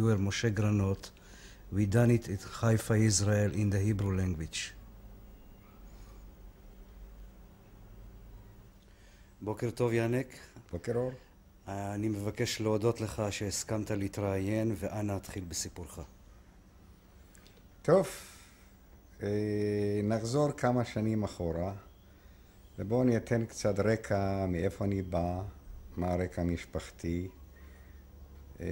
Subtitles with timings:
[0.00, 1.10] interviewer Moshe Granot.
[1.72, 4.72] We done it at Haifa, Israel, in the Hebrew language.
[9.42, 10.26] בוקר טוב, ינק.
[10.72, 11.12] בוקר אור.
[11.68, 15.98] אני מבקש להודות לך שהסכמת להתראיין, ואנא התחיל בסיפורך.
[17.82, 18.08] טוב,
[19.22, 19.28] אה,
[20.04, 21.72] נחזור כמה שנים אחורה,
[22.78, 25.42] ובואו אני אתן קצת רקע מאיפה אני בא,
[25.96, 27.28] מה הרקע המשפחתי.
[28.60, 28.66] אה,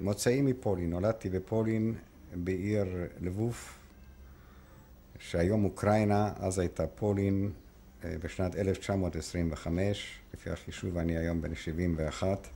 [0.00, 1.94] מוצאי מפולין, נולדתי בפולין,
[2.34, 2.86] בעיר
[3.20, 3.56] לבוב,
[5.18, 7.50] שהיום אוקראינה, אז הייתה פולין,
[8.04, 12.48] אה, בשנת 1925, לפי החישוב אני היום בן 71.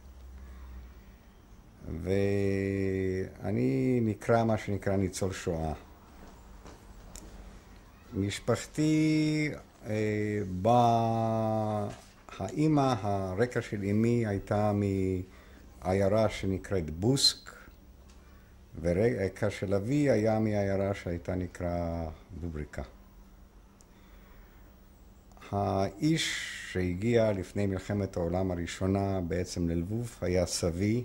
[2.02, 5.72] ואני נקרא מה שנקרא ניצול שואה.
[8.14, 9.50] משפחתי
[9.86, 11.88] אה, באה,
[12.38, 14.72] האימא, הרקע של אמי הייתה
[15.84, 17.50] מעיירה שנקראת בוסק,
[18.80, 22.08] ורקע של אבי היה מעיירה שהייתה נקרא
[22.41, 22.83] בובריקה.
[25.50, 31.05] האיש שהגיע לפני מלחמת העולם הראשונה בעצם ללבוב היה סבי,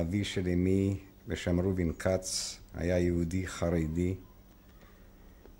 [0.00, 4.14] אבי של אמי בשם רובין כץ, היה יהודי חרדי.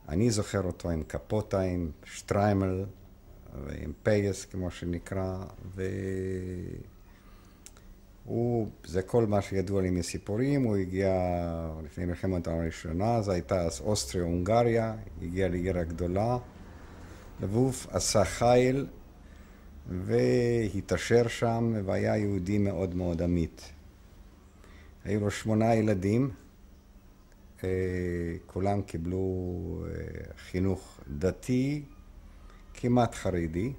[0.08, 2.84] אני זוכר אותו עם קפוטה, עם שטריימל
[3.64, 5.44] ועם פייס כמו שנקרא,
[8.26, 11.12] והוא, זה כל מה שידוע לי מסיפורים, הוא הגיע
[11.84, 16.38] לפני מלחמת העולם הראשונה, זו הייתה אז אוסטריה-הונגריה, הגיע לעיר הגדולה.
[17.40, 18.86] לבוב עשה חיל
[19.88, 23.72] והתעשר שם והיה יהודי מאוד מאוד אמיץ.
[25.04, 26.30] היו לו שמונה ילדים,
[27.64, 27.68] אה,
[28.46, 29.24] כולם קיבלו
[29.86, 29.92] אה,
[30.36, 31.82] חינוך דתי,
[32.74, 33.72] כמעט חרדי,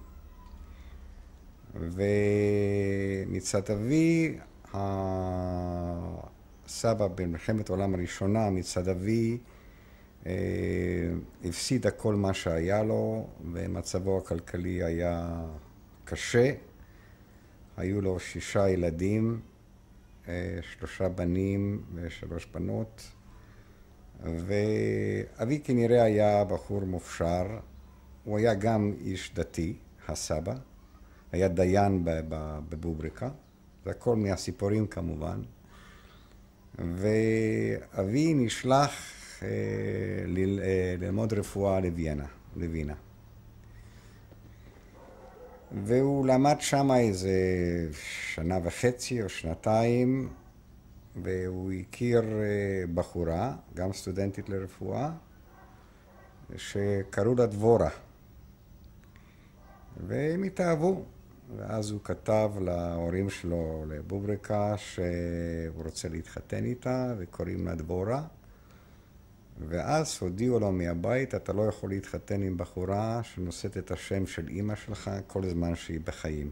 [1.79, 4.37] ומצד אבי,
[4.73, 6.27] הסבא
[7.07, 9.37] במלחמת העולם הראשונה, מצד אבי,
[10.25, 10.33] אה,
[11.45, 15.45] הפסיד הכל מה שהיה לו, ומצבו הכלכלי היה
[16.05, 16.51] קשה.
[17.77, 19.39] היו לו שישה ילדים,
[20.27, 23.11] אה, שלושה בנים ושלוש בנות,
[24.23, 27.59] ואבי כנראה היה בחור מופשר,
[28.23, 29.75] הוא היה גם איש דתי,
[30.07, 30.53] הסבא,
[31.31, 32.01] היה דיין
[32.69, 33.29] בבובריקה,
[33.85, 35.41] זה הכל מהסיפורים כמובן,
[36.79, 38.91] ואבי נשלח
[39.41, 42.25] אה, אה, ללמוד רפואה לווינה,
[42.55, 42.93] לווינה.
[45.71, 47.31] והוא למד שם איזה
[48.33, 50.29] שנה וחצי או שנתיים,
[51.23, 55.11] והוא הכיר אה, בחורה, גם סטודנטית לרפואה,
[56.57, 57.89] שקראו לה דבורה.
[60.07, 61.03] והם התאהבו,
[61.57, 68.23] ואז הוא כתב להורים שלו, לבובריקה, שהוא רוצה להתחתן איתה, וקוראים לה דבורה.
[69.59, 74.75] ואז הודיעו לו מהבית, אתה לא יכול להתחתן עם בחורה שנושאת את השם של אימא
[74.75, 76.51] שלך כל זמן שהיא בחיים.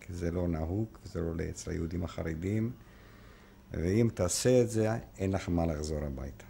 [0.00, 2.72] כי זה לא נהוג, זה לא אצל היהודים החרדים,
[3.72, 4.88] ואם תעשה את זה,
[5.18, 6.44] אין לך מה לחזור הביתה.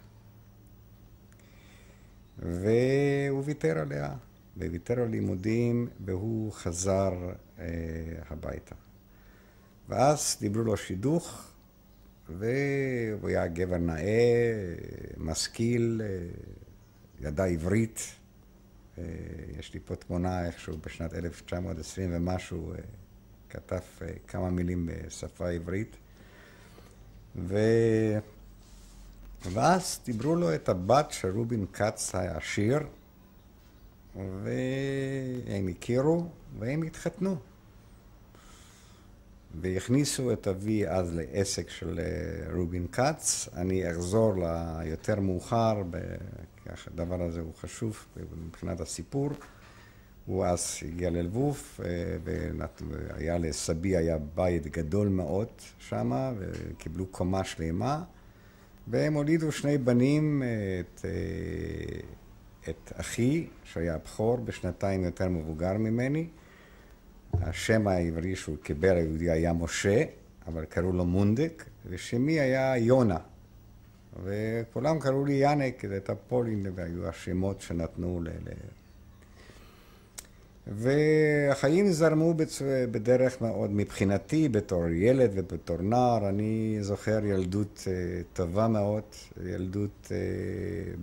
[2.37, 4.13] והוא ויתר עליה,
[4.57, 7.13] וויתר על לימודים, והוא חזר
[7.59, 7.65] אה,
[8.29, 8.75] הביתה.
[9.89, 11.51] ואז דיברו לו שידוך,
[12.29, 14.75] והוא היה גבר נאה,
[15.17, 16.01] משכיל,
[17.21, 18.01] ידע עברית.
[19.59, 22.73] יש לי פה תמונה איכשהו בשנת 1920 ומשהו,
[23.49, 23.79] כתב
[24.27, 25.95] כמה מילים בשפה עברית.
[27.35, 27.57] ו...
[29.41, 32.79] ואז דיברו לו את הבת של רובין כץ העשיר,
[34.15, 36.25] והם הכירו,
[36.59, 37.35] והם התחתנו.
[39.61, 43.49] והכניסו את אבי אז לעסק של אה, רובין כץ.
[43.55, 45.81] אני אחזור ליותר מאוחר,
[46.87, 48.05] הדבר הזה הוא חשוב
[48.47, 49.29] מבחינת הסיפור.
[50.25, 51.85] הוא אז הגיע ללבוב, אה,
[52.89, 55.47] והיה לסבי, היה בית גדול מאוד
[55.79, 58.03] שם, וקיבלו קומה שלמה,
[58.87, 60.43] והם הולידו שני בנים,
[60.79, 61.99] את, אה,
[62.69, 66.27] את אחי, שהיה הבכור, בשנתיים יותר מבוגר ממני,
[67.33, 70.03] השם העברי שהוא קיבל היהודי היה משה,
[70.47, 73.17] אבל קראו לו מונדק, ושמי היה יונה.
[74.23, 78.29] וכולם קראו לי יאנק, זה הייתה פולין, והיו השמות שנתנו ל...
[80.75, 82.33] והחיים זרמו
[82.91, 89.03] בדרך מאוד, מבחינתי, בתור ילד ובתור נער, אני זוכר ילדות אה, טובה מאוד,
[89.45, 90.17] ילדות אה,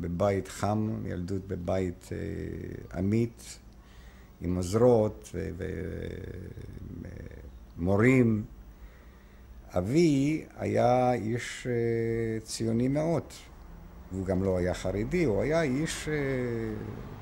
[0.00, 2.19] בבית חם, ילדות בבית אה,
[2.99, 3.59] אמיץ,
[4.41, 5.35] עם עוזרות
[7.79, 8.44] ומורים,
[9.79, 13.25] אבי היה איש אה, ציוני מאוד.
[14.12, 16.08] והוא גם לא היה חרדי, הוא היה איש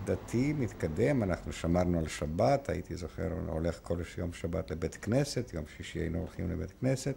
[0.04, 5.64] דתי, מתקדם, אנחנו שמרנו על שבת, הייתי זוכר, הולך כל יום שבת לבית כנסת, יום
[5.76, 7.14] שישי היינו הולכים לבית כנסת,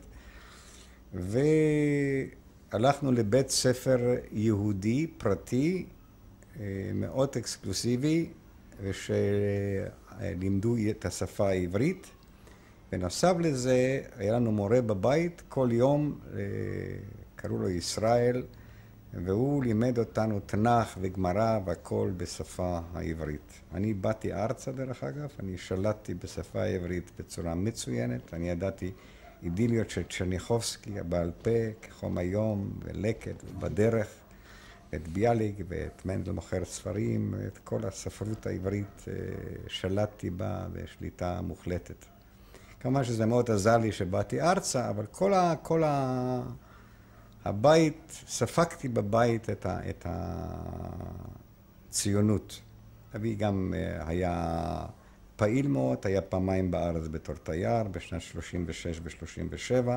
[2.73, 5.85] והלכנו לבית ספר יהודי, פרטי,
[6.93, 8.29] מאוד אקסקלוסיבי,
[8.83, 12.07] ושלימדו את השפה העברית.
[12.91, 16.19] בנוסף לזה, היה לנו מורה בבית, כל יום,
[17.35, 18.43] קראו לו ישראל,
[19.13, 23.61] והוא לימד אותנו תנ"ך וגמרא והכל בשפה העברית.
[23.73, 28.91] אני באתי ארצה דרך אגב, אני שלטתי בשפה העברית בצורה מצוינת, אני ידעתי
[29.43, 31.49] אידיליות של צ'רניחובסקי בעל פה,
[31.81, 34.07] כחום היום, ולקט, ובדרך,
[34.95, 39.05] את ביאליק ואת מנדל מוכר ספרים, את כל הספרות העברית
[39.67, 42.05] שלטתי בה בשליטה מוחלטת.
[42.79, 45.53] כמובן שזה מאוד עזר לי שבאתי ארצה, אבל כל ה...
[45.61, 46.41] כל ה...
[47.45, 50.05] הבית, ספגתי בבית את, ה, את
[51.89, 52.61] הציונות.
[53.15, 54.85] אבי גם היה
[55.35, 59.89] פעיל מאוד, היה פעמיים בארץ בתור תייר, בשנת 36 ו-37.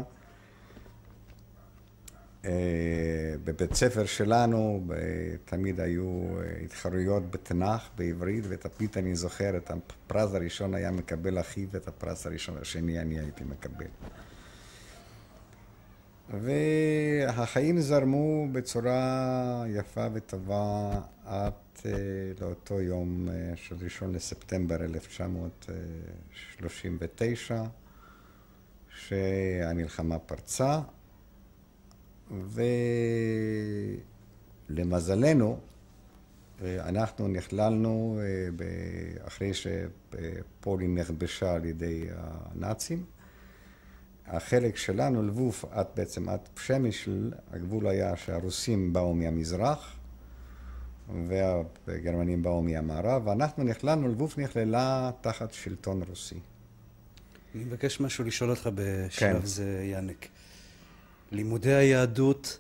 [3.45, 4.87] בבית ספר שלנו
[5.45, 6.25] תמיד היו
[6.65, 12.59] התחרויות בתנ"ך, בעברית, ותמיד אני זוכר את הפרס הראשון היה מקבל אחי, ואת הפרס הראשון
[12.61, 13.87] השני אני הייתי מקבל.
[16.41, 21.53] והחיים זרמו בצורה יפה וטובה עד
[22.41, 27.63] לאותו יום של ראשון לספטמבר 1939,
[28.89, 30.81] שהמלחמה פרצה,
[34.69, 35.59] ולמזלנו,
[36.63, 38.21] אנחנו נכללנו
[39.27, 43.05] אחרי שפולין נכבשה על ידי הנאצים.
[44.27, 49.97] החלק שלנו, לבוב, עד בעצם עד פשמישל, הגבול היה שהרוסים באו מהמזרח
[51.87, 56.39] והגרמנים באו מהמערב, ואנחנו נכללנו, לבוב נכללה תחת שלטון רוסי.
[57.55, 59.47] אני מבקש משהו לשאול אותך בשלב כן.
[59.47, 60.29] זה, יאנק.
[61.33, 62.59] לימודי היהדות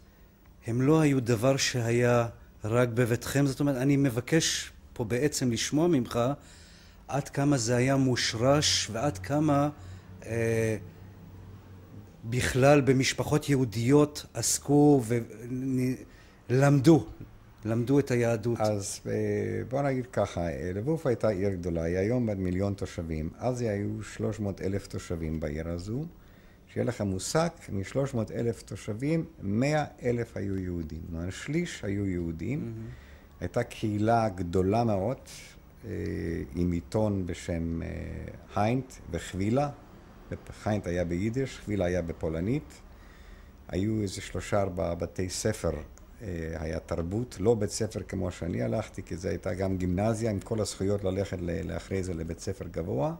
[0.66, 2.28] הם לא היו דבר שהיה
[2.64, 6.20] רק בביתכם, זאת אומרת, אני מבקש פה בעצם לשמוע ממך
[7.08, 9.68] עד כמה זה היה מושרש ועד כמה
[10.26, 10.76] אה,
[12.24, 15.02] בכלל במשפחות יהודיות עסקו
[16.48, 17.06] ולמדו,
[17.64, 18.60] למדו את היהדות.
[18.60, 19.00] אז
[19.68, 24.62] בוא נגיד ככה, לבוב הייתה עיר גדולה, היא היום בת מיליון תושבים, אז היו 300
[24.62, 26.04] אלף תושבים בעיר הזו.
[26.72, 31.00] שיהיה לך מושג, מ-300 אלף תושבים, 100 אלף היו יהודים.
[31.10, 32.58] כלומר, שליש היו יהודים.
[32.58, 33.40] Mm-hmm.
[33.40, 35.16] הייתה קהילה גדולה מאוד,
[36.54, 37.80] עם עיתון בשם
[38.54, 39.70] היינט וחבילה.
[40.62, 42.80] חיינט היה ביידיש, חבילה היה בפולנית.
[43.68, 45.70] היו איזה שלושה ארבעה בתי ספר,
[46.54, 50.60] היה תרבות, לא בית ספר כמו שאני הלכתי, כי זו הייתה גם גימנזיה עם כל
[50.60, 53.14] הזכויות ללכת לאחרי זה לבית ספר גבוה.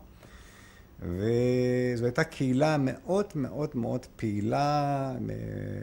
[1.01, 5.13] וזו הייתה קהילה מאוד מאוד מאוד פעילה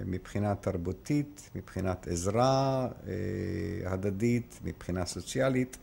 [0.06, 2.88] מבחינה תרבותית, מבחינת עזרה
[3.86, 5.78] הדדית, מבחינה סוציאלית.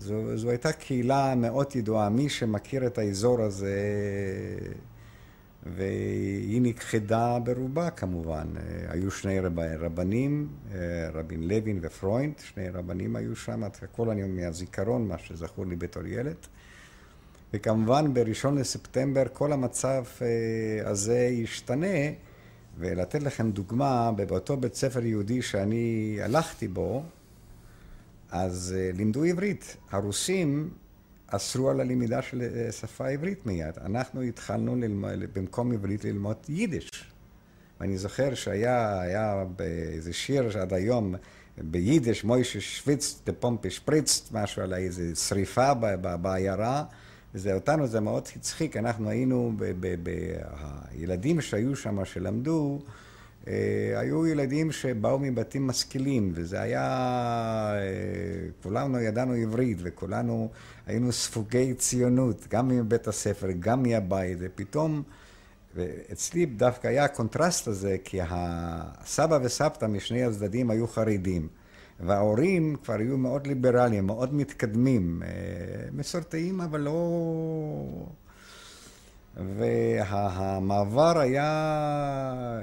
[0.00, 3.78] זו, זו הייתה קהילה מאוד ידועה, מי שמכיר את האזור הזה,
[5.76, 8.46] והיא נכחדה ברובה כמובן.
[8.88, 10.48] היו שני רב, רבנים,
[11.12, 16.36] רבין לוין ופרוינד, שני רבנים היו שם, הכל אני מהזיכרון, מה שזכור לי בתור ילד.
[17.54, 20.04] וכמובן בראשון לספטמבר כל המצב
[20.84, 21.96] הזה ישתנה,
[22.78, 27.02] ולתת לכם דוגמה, באותו בית ספר יהודי שאני הלכתי בו,
[28.30, 29.76] אז לימדו עברית.
[29.90, 30.70] הרוסים
[31.26, 33.74] אסרו על הלמידה של שפה עברית מיד.
[33.84, 36.90] אנחנו התחלנו ללמוד, במקום עברית ללמוד יידיש.
[37.80, 41.14] ואני זוכר שהיה היה באיזה שיר שעד היום
[41.58, 45.74] ביידיש, מוישה שוויץ, דה פומפה שפריץ, משהו על איזה שריפה
[46.22, 46.84] בעיירה.
[47.34, 49.52] וזה אותנו, זה מאוד הצחיק, אנחנו היינו,
[50.90, 52.82] הילדים שהיו שם, שלמדו,
[53.96, 57.72] היו ילדים שבאו מבתים משכילים, וזה היה,
[58.62, 60.48] כולנו ידענו עברית, וכולנו
[60.86, 65.02] היינו ספוגי ציונות, גם מבית הספר, גם מהבית, ופתאום,
[65.74, 71.48] ואצלי דווקא היה הקונטרסט הזה, כי הסבא וסבתא משני הצדדים היו חרדים.
[72.00, 75.22] וההורים כבר היו מאוד ליברליים, מאוד מתקדמים,
[75.92, 76.92] מסורתיים, אבל לא...
[79.36, 82.60] והמעבר היה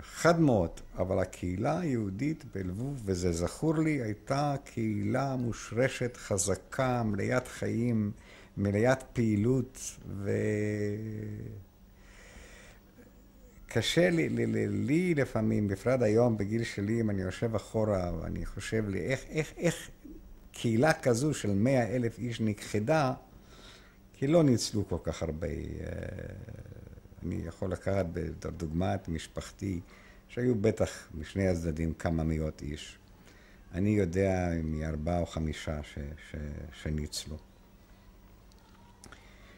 [0.00, 8.10] חד מאוד, אבל הקהילה היהודית בלבוב, וזה זכור לי, הייתה קהילה מושרשת, חזקה, מליאת חיים,
[8.56, 10.30] מליאת פעילות, ו...
[13.68, 18.46] קשה לי, לי, לי, לי לפעמים, בפרט היום, בגיל שלי, אם אני יושב אחורה ואני
[18.46, 19.90] חושב לי, איך, איך, איך
[20.52, 23.12] קהילה כזו של מאה אלף איש נכחדה,
[24.16, 25.46] כי לא ניצלו כל כך הרבה.
[25.46, 25.52] אה,
[27.22, 29.80] אני יכול לקחת בדוגמה את משפחתי,
[30.28, 32.98] שהיו בטח משני הצדדים כמה מאות איש.
[33.74, 35.98] אני יודע מארבעה או חמישה ש,
[36.30, 36.36] ש,
[36.82, 37.36] שניצלו.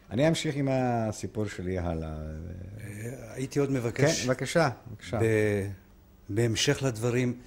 [0.09, 2.17] אני אמשיך עם הסיפור שלי הלאה.
[3.33, 4.21] הייתי עוד מבקש...
[4.21, 5.19] כן, בבקשה, בבקשה.
[6.29, 7.39] בהמשך לדברים,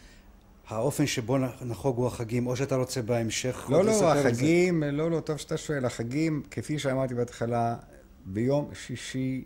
[0.69, 5.57] האופן שבו נחוגו החגים, או שאתה רוצה בהמשך לא, לא, החגים, לא, לא, טוב שאתה
[5.57, 5.85] שואל.
[5.85, 7.77] החגים, כפי שאמרתי בהתחלה,
[8.25, 9.45] ביום שישי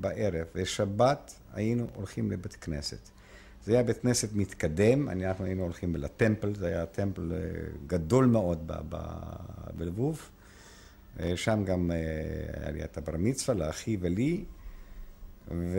[0.00, 3.08] בערב ושבת היינו הולכים לבית כנסת.
[3.64, 7.38] זה היה בית כנסת מתקדם, אנחנו היינו הולכים לטמפל, זה היה טמפל אה,
[7.86, 8.70] גדול מאוד
[9.76, 10.30] בלבוב.
[11.20, 11.96] אה, שם גם אה,
[12.60, 14.44] היה לי את הבר מצווה לאחי ולי,
[15.50, 15.78] ו...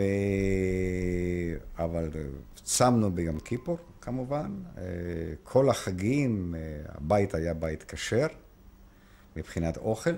[1.78, 2.10] אבל
[2.54, 4.62] צמנו ביום כיפור כמובן.
[5.42, 6.54] כל החגים,
[6.88, 8.26] הבית היה בית כשר
[9.36, 10.14] מבחינת אוכל.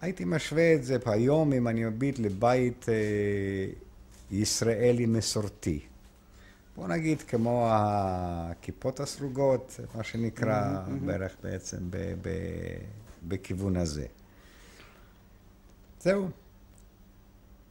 [0.00, 2.86] הייתי משווה את זה היום אם אני מביט לבית
[4.30, 5.80] ישראלי מסורתי.
[6.76, 11.06] בוא נגיד כמו הכיפות הסרוגות, מה שנקרא mm-hmm.
[11.06, 12.80] בערך בעצם ב- ב-
[13.28, 14.06] בכיוון הזה.
[16.00, 16.28] זהו.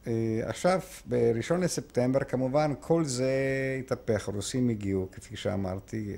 [0.06, 3.30] אה, עכשיו, בראשון לספטמבר, כמובן, כל זה
[3.78, 6.16] התהפך, הרוסים הגיעו, כפי שאמרתי,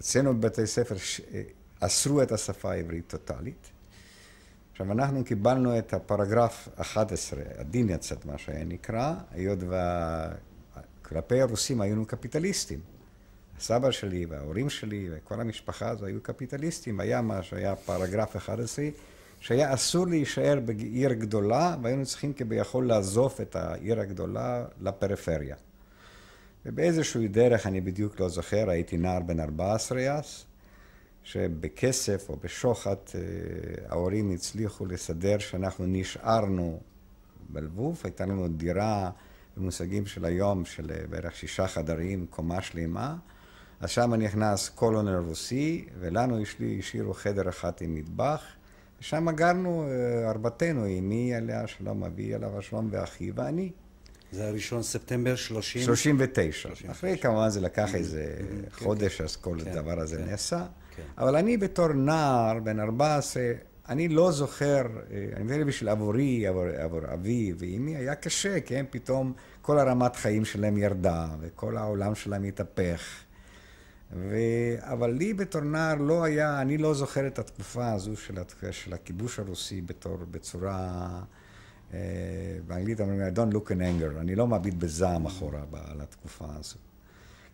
[0.00, 0.94] אצלנו בבתי ספר
[1.34, 1.42] אה,
[1.80, 3.70] אסרו את השפה העברית טוטאלית.
[4.72, 9.58] עכשיו, אנחנו קיבלנו את הפרגרף 11, הדין יצאת, מה שהיה נקרא, היות
[11.02, 12.80] וכלפי הרוסים היינו קפיטליסטים.
[13.58, 17.00] הסבא שלי וההורים שלי וכל המשפחה הזו היו קפיטליסטים.
[17.00, 18.84] היה מה שהיה פרגרף 11,
[19.40, 25.56] שהיה אסור להישאר בעיר גדולה, והיינו צריכים כביכול לעזוב את העיר הגדולה לפריפריה.
[26.66, 30.44] ובאיזושהי דרך, אני בדיוק לא זוכר, הייתי נער בן 14 אז,
[31.22, 33.20] שבכסף או בשוחד אה,
[33.88, 36.80] ההורים הצליחו לסדר שאנחנו נשארנו
[37.48, 39.10] בלבוב, הייתה לנו דירה
[39.56, 43.16] במושגים של היום של אה, בערך שישה חדרים, קומה שלמה,
[43.80, 46.38] אז שם נכנס קולונר רוסי, ולנו
[46.78, 48.42] השאירו חדר אחד עם מטבח,
[49.00, 53.70] ושם גרנו אה, ארבעתנו, אמי עליה שלום, אבי עליו השלום ואחי ואני.
[54.32, 55.82] זה הראשון ספטמבר 30?
[55.82, 56.68] 39.
[56.68, 56.92] 39.
[56.92, 59.24] אחרי כמובן זה לקח איזה כן, חודש, כן.
[59.24, 60.24] אז כל כן, הדבר הזה כן.
[60.30, 60.66] נעשה.
[60.96, 61.02] כן.
[61.18, 63.42] אבל אני בתור נער, בן 14,
[63.88, 68.76] אני לא זוכר, אה, אני מדבר בשביל עבורי, עבור, עבור אבי ואמי, היה קשה, כי
[68.76, 73.00] הם פתאום, כל הרמת חיים שלהם ירדה, וכל העולם שלהם התהפך.
[74.12, 74.36] ו...
[74.80, 78.34] אבל לי בתור נער לא היה, אני לא זוכר את התקופה הזו של,
[78.70, 81.08] של הכיבוש הרוסי בתור, בצורה,
[81.94, 81.98] אה,
[82.66, 86.76] באנגלית אומרים, I don't look in anger, אני לא מביט בזעם אחורה על התקופה הזו.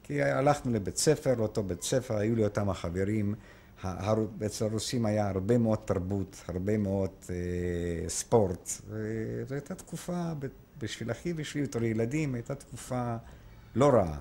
[0.02, 3.34] כי הלכנו לבית ספר, לאותו בית ספר, היו לי אותם החברים.
[4.46, 8.70] אצל הרוסים היה הרבה מאוד תרבות, הרבה מאוד אה, ספורט.
[8.88, 10.32] וזו הייתה תקופה,
[10.78, 13.16] בשביל אחי ובשביל בתור ילדים, הייתה תקופה
[13.74, 14.18] לא רעה.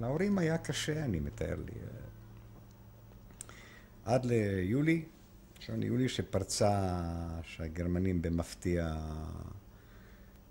[0.00, 1.72] להורים היה קשה, אני מתאר לי.
[4.04, 5.04] עד ליולי,
[5.58, 7.00] שעון יולי שפרצה,
[7.42, 8.96] שהגרמנים במפתיע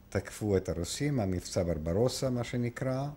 [0.09, 3.07] תקפו את הרוסים, המבצע ברברוסה, מה שנקרא.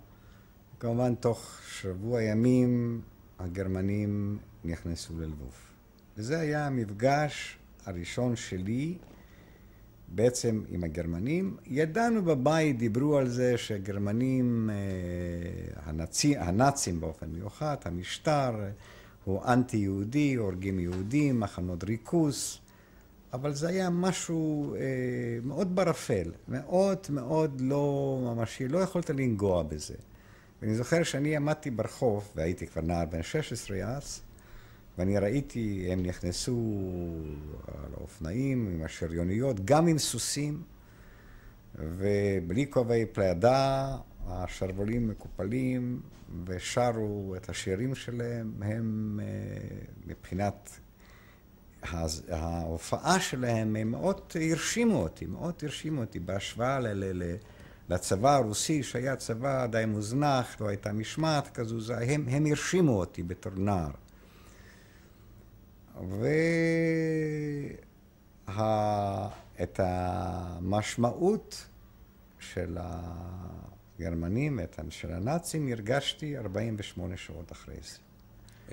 [0.81, 3.01] כמובן, תוך שבוע ימים
[3.39, 5.55] הגרמנים נכנסו ללבוב.
[6.17, 8.99] וזה היה המפגש הראשון שלי
[10.15, 11.57] בעצם עם הגרמנים.
[11.67, 14.77] ידענו בבית, דיברו על זה שהגרמנים, אה,
[15.85, 18.55] הנאצים, הנאצים באופן מיוחד, המשטר
[19.25, 22.59] הוא אנטי-יהודי, הורגים יהודים, מחנות ריכוז,
[23.33, 24.81] אבל זה היה משהו אה,
[25.45, 29.95] מאוד ברפל, מאוד מאוד לא ממשי, לא יכולת לנגוע בזה.
[30.63, 34.21] ואני זוכר שאני עמדתי ברחוב, והייתי כבר נער בן 16 אז,
[34.99, 36.75] ואני ראיתי, הם נכנסו
[37.67, 40.63] על האופנועים עם השריוניות, גם עם סוסים,
[41.75, 46.01] ובלי כובעי פלדה, השרוולים מקופלים,
[46.45, 49.27] ושרו את השירים שלהם, הם אה,
[50.07, 50.71] מבחינת
[52.31, 56.79] ההופעה שלהם, הם מאוד הרשימו אותי, מאוד הרשימו אותי בהשוואה
[57.89, 63.53] לצבא הרוסי, שהיה צבא די מוזנח, לא הייתה משמעת כזו, הם, הם הרשימו אותי בתור
[63.57, 63.91] נער.
[69.59, 71.67] ואת המשמעות
[72.39, 77.99] של הגרמנים, של הנאצים, הרגשתי 48 שעות אחרי זה.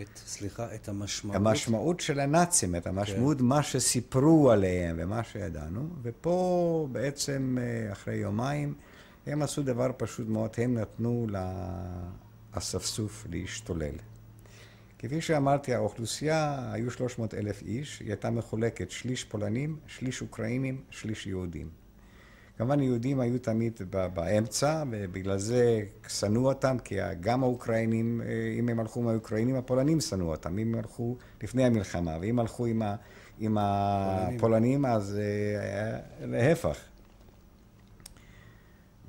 [0.02, 1.36] את, סליחה, את המשמעות?
[1.36, 3.44] המשמעות של הנאצים, את המשמעות, כן.
[3.44, 8.74] מה שסיפרו עליהם ומה שידענו, ופה בעצם אה, אחרי יומיים
[9.28, 11.28] הם עשו דבר פשוט מאוד, הם נתנו
[12.56, 13.96] לאספסוף להשתולל.
[15.00, 21.28] כפי שאמרתי, האוכלוסייה, היו 300 אלף איש, היא הייתה מחולקת שליש פולנים, שליש אוקראינים, שליש
[21.28, 21.70] יהודים.
[22.58, 28.28] כמובן יהודים היו תמיד באמצע, ובגלל זה שנאו אותם, כי גם האוקראינים, אה,
[28.60, 32.66] אם הם הלכו עם האוקראינים, הפולנים שנאו אותם, אם הם הלכו לפני המלחמה, ואם הלכו
[32.66, 32.96] עם, ה,
[33.40, 36.95] עם הפולנים, אז אה, להפך.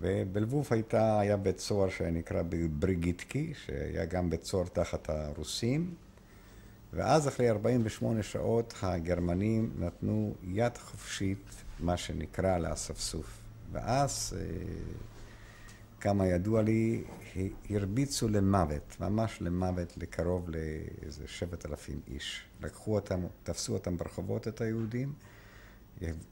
[0.00, 5.94] ובלבוב הייתה, היה בית סוהר שנקרא בריגיטקי, שהיה גם בית סוהר תחת הרוסים,
[6.92, 11.50] ואז אחרי 48 שעות הגרמנים נתנו יד חופשית,
[11.80, 13.38] מה שנקרא, לאספסוף.
[13.72, 14.44] ואז, אה,
[16.00, 17.04] כמה ידוע לי,
[17.70, 22.42] הרביצו למוות, ממש למוות, לקרוב לאיזה שבעת אלפים איש.
[22.62, 25.12] לקחו אותם, תפסו אותם ברחובות, את היהודים,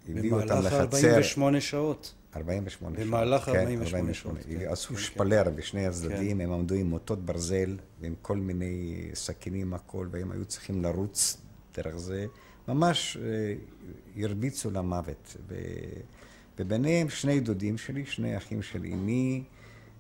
[0.09, 0.69] הביאו אותם לחצר.
[0.69, 2.15] במהלך 48 שעות.
[2.37, 3.07] 48 שעות.
[3.09, 4.39] במהלך 48 כן, שעות.
[4.49, 4.67] כן.
[4.69, 5.43] עשו כן, שפלר.
[5.57, 6.45] בשני הצדדים, כן.
[6.45, 11.37] הם עמדו עם מוטות ברזל ועם כל מיני סכינים, הכל, והם היו צריכים לרוץ
[11.77, 12.27] דרך זה.
[12.69, 13.55] ממש אה,
[14.23, 15.37] הרביצו למוות.
[16.59, 19.43] וביניהם שני דודים שלי, שני אחים של אמי,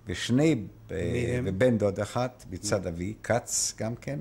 [0.07, 4.21] ושני, אה, ובן דוד אחת מצד אבי, כץ גם כן,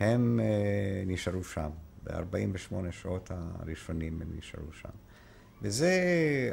[0.00, 1.70] הם אה, נשארו שם.
[2.04, 4.88] ב-48 שעות הראשונים הם נשארו שם.
[5.62, 5.92] וזה,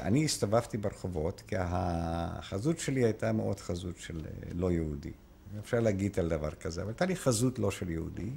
[0.01, 5.11] אני הסתובבתי ברחובות, כי החזות שלי הייתה מאוד חזות של אה, לא יהודי.
[5.59, 8.29] אפשר להגיד על דבר כזה, אבל הייתה לי חזות לא של יהודי.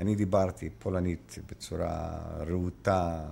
[0.00, 3.28] אני דיברתי פולנית בצורה רהוטה,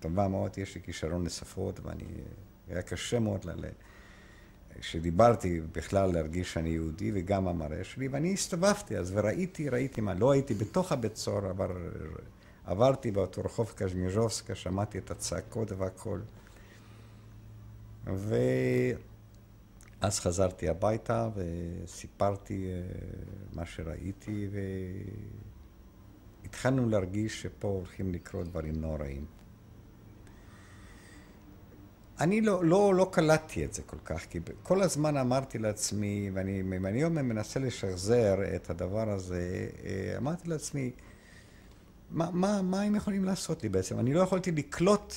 [0.00, 2.04] טובה מאוד, יש לי כישרון לשפות, ואני,
[2.68, 3.64] היה קשה מאוד, ל...
[4.80, 10.32] כשדיברתי בכלל להרגיש שאני יהודי, וגם המראה שלי, ואני הסתובבתי אז, וראיתי, ראיתי מה, לא
[10.32, 11.70] הייתי בתוך הבית סוהר, אבל
[12.64, 16.20] עברתי באותו רחוב קז'מיז'ובסקה, שמעתי את הצעקות והכל.
[18.06, 19.00] ואז
[20.20, 22.80] חזרתי הביתה וסיפרתי אה,
[23.52, 24.48] מה שראיתי,
[26.44, 29.24] והתחלנו להרגיש שפה הולכים לקרות דברים נוראים.
[32.20, 37.02] אני לא, לא, לא קלטתי את זה כל כך, כי כל הזמן אמרתי לעצמי, ואני
[37.02, 40.90] היום מנסה לשחזר את הדבר הזה, אה, אמרתי לעצמי,
[42.10, 43.98] מה, מה, מה הם יכולים לעשות לי בעצם?
[43.98, 45.14] אני לא יכולתי לקלוט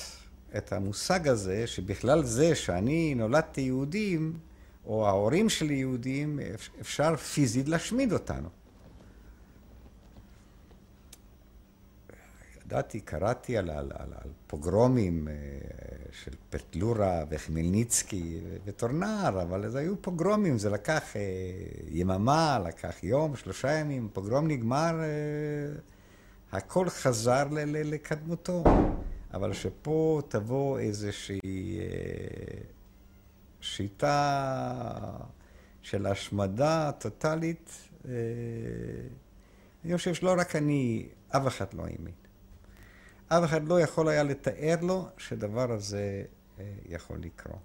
[0.56, 4.38] את המושג הזה, שבכלל זה שאני נולדתי יהודים,
[4.86, 6.40] או ההורים שלי יהודים,
[6.80, 8.48] אפשר פיזית להשמיד אותנו.
[12.66, 15.34] ידעתי, קראתי על, על, על, על פוגרומים אה,
[16.12, 21.20] של פטלורה וחמלניצקי וטורנר, אבל זה היו פוגרומים, זה לקח אה,
[21.88, 25.80] יממה, לקח יום, שלושה ימים, פוגרום נגמר, אה,
[26.52, 28.64] הכל חזר לקדמותו.
[29.34, 31.80] אבל שפה תבוא איזושהי
[33.60, 34.90] שיטה
[35.82, 37.88] של השמדה טוטאלית,
[39.84, 42.14] אני חושב שלא רק אני, אף אחד לא האמין.
[43.28, 46.24] אף אחד לא יכול היה לתאר לו שדבר הזה
[46.58, 47.58] אה, יכול לקרות.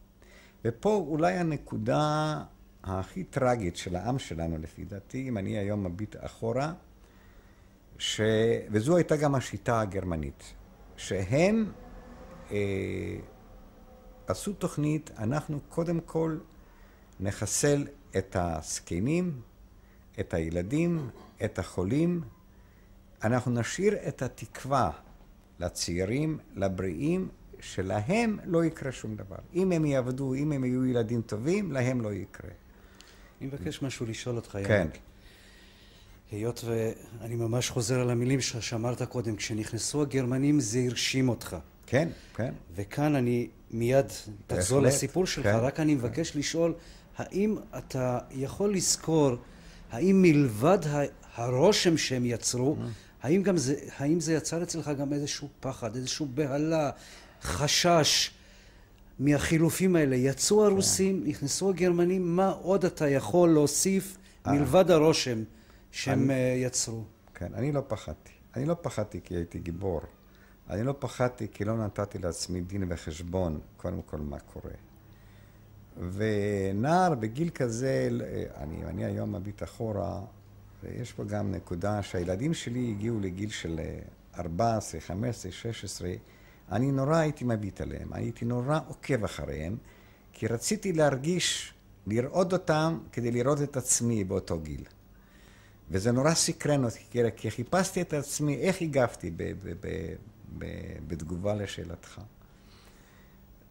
[0.65, 2.43] ופה אולי הנקודה
[2.83, 6.73] הכי טרגית של העם שלנו, לפי דעתי, אם אני היום מביט אחורה,
[8.03, 8.21] ש...
[8.71, 10.53] וזו הייתה גם השיטה הגרמנית,
[10.97, 11.71] שהם
[12.51, 12.57] אה,
[14.27, 16.37] עשו תוכנית, אנחנו קודם כל
[17.19, 17.87] נחסל
[18.17, 19.41] את הזקנים,
[20.19, 21.09] את הילדים,
[21.45, 22.21] את החולים,
[23.23, 24.91] אנחנו נשאיר את התקווה
[25.59, 29.37] לצעירים, לבריאים, שלהם לא יקרה שום דבר.
[29.53, 32.51] אם הם יעבדו, אם הם יהיו ילדים טובים, להם לא יקרה.
[33.41, 34.73] אני מבקש משהו לשאול אותך, כן.
[34.73, 34.97] יאנק.
[36.31, 41.55] היות ואני ממש חוזר על המילים שאמרת קודם, כשנכנסו הגרמנים זה הרשים אותך.
[41.88, 42.53] כן, כן.
[42.75, 44.05] וכאן אני מיד
[44.47, 46.39] תחזור לסיפור שלך, כן, רק אני מבקש כן.
[46.39, 46.73] לשאול,
[47.17, 49.31] האם אתה יכול לזכור,
[49.91, 50.77] האם מלבד
[51.36, 52.86] הרושם שהם יצרו, mm.
[53.23, 56.89] האם, גם זה, האם זה יצר אצלך גם איזשהו פחד, איזשהו בהלה,
[57.41, 58.31] חשש
[59.19, 60.15] מהחילופים האלה?
[60.15, 60.65] יצאו כן.
[60.65, 64.53] הרוסים, נכנסו הגרמנים, מה עוד אתה יכול להוסיף אה.
[64.53, 65.43] מלבד הרושם
[65.93, 67.03] שהם אני, אה, יצרו?
[67.34, 68.32] כן, אני לא פחדתי.
[68.56, 70.01] אני לא פחדתי כי הייתי גיבור.
[70.69, 74.73] אני לא פחדתי כי לא נתתי לעצמי דין וחשבון, קודם כל, מה קורה.
[76.12, 78.10] ונער בגיל כזה,
[78.58, 80.21] אני, אני היום מביט אחורה,
[80.84, 83.79] ויש פה גם נקודה שהילדים שלי הגיעו לגיל של
[84.36, 86.10] 14, 15, 16,
[86.71, 89.77] אני נורא הייתי מביט עליהם, הייתי נורא עוקב אחריהם,
[90.32, 91.73] כי רציתי להרגיש,
[92.08, 94.84] לראות אותם כדי לראות את עצמי באותו גיל.
[95.93, 96.99] וזה נורא סקרן אותי,
[97.36, 99.32] כי חיפשתי את עצמי, איך הגבתי
[101.08, 102.21] בתגובה לשאלתך.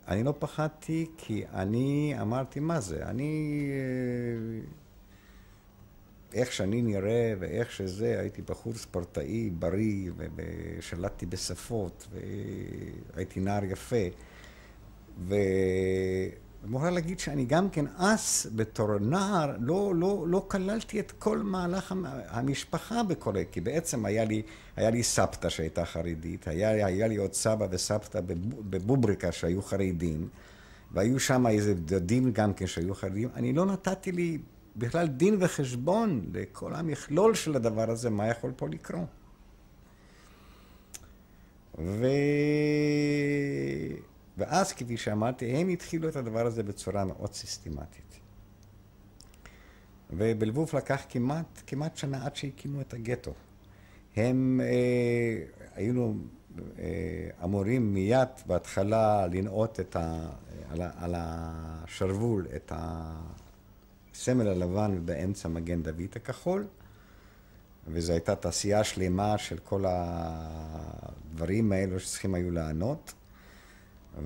[0.09, 3.07] אני לא פחדתי כי אני אמרתי, מה זה?
[3.07, 3.63] אני...
[3.71, 4.61] אה,
[6.35, 12.09] איך שאני נראה ואיך שזה, הייתי בחור ספורטאי, בריא, ושלטתי בשפות,
[13.15, 14.07] והייתי נער יפה.
[15.19, 15.35] ו...
[16.67, 21.95] מוכרח להגיד שאני גם כן אז, בתור נער, לא, לא, לא כללתי את כל מהלך
[22.29, 24.43] המשפחה בכל כי בעצם היה לי,
[24.77, 28.21] היה לי סבתא שהייתה חרדית, היה, היה לי עוד סבא וסבתא
[28.71, 30.29] בבובריקה שהיו חרדים,
[30.93, 33.29] והיו שם איזה דודים גם כן שהיו חרדים.
[33.35, 34.39] אני לא נתתי לי
[34.77, 39.07] בכלל דין וחשבון לכל המכלול של הדבר הזה, מה יכול פה לקרות.
[41.79, 42.07] ו...
[44.43, 48.21] ואז, כפי שאמרתי, הם התחילו את הדבר הזה בצורה מאוד סיסטמטית.
[50.11, 53.33] ובלבוב לקח כמעט, כמעט שנה עד שהקימו את הגטו.
[54.17, 56.15] הם, אה, היינו
[56.79, 60.29] אה, אמורים מיד בהתחלה לנעוט את ה,
[60.71, 66.67] על, על השרוול את הסמל הלבן ובאמצע מגן דוד הכחול,
[67.89, 73.13] וזו הייתה תעשייה שלמה של כל הדברים האלו שצריכים היו לענות.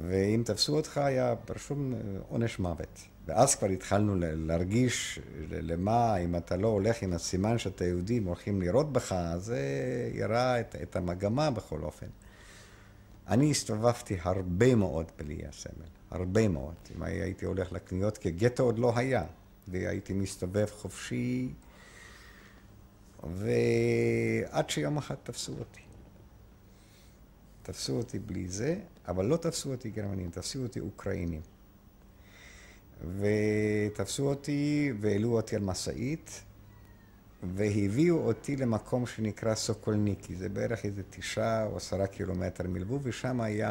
[0.03, 3.01] ואם תפסו אותך היה רשום אה, עונש מוות.
[3.27, 5.21] ואז כבר התחלנו להרגיש
[5.51, 9.61] למה, אם אתה לא הולך עם הסימן שאתה יהודי, הולכים לראות בך, זה
[10.15, 12.07] יראה את, את המגמה בכל אופן.
[13.29, 16.75] אני הסתובבתי הרבה מאוד בלי הסמל, הרבה מאוד.
[16.97, 19.25] אם הייתי הולך לקניות, כי גטו עוד לא היה,
[19.69, 21.53] והייתי מסתובב חופשי,
[23.35, 25.81] ועד שיום אחד תפסו אותי.
[27.63, 31.41] תפסו אותי בלי זה, אבל לא תפסו אותי גרמנים, תפסו אותי אוקראינים.
[33.19, 36.43] ותפסו אותי והעלו אותי על משאית,
[37.43, 43.71] והביאו אותי למקום שנקרא סוקולניקי, זה בערך איזה תשעה או עשרה קילומטר מלבוב, ושם היה,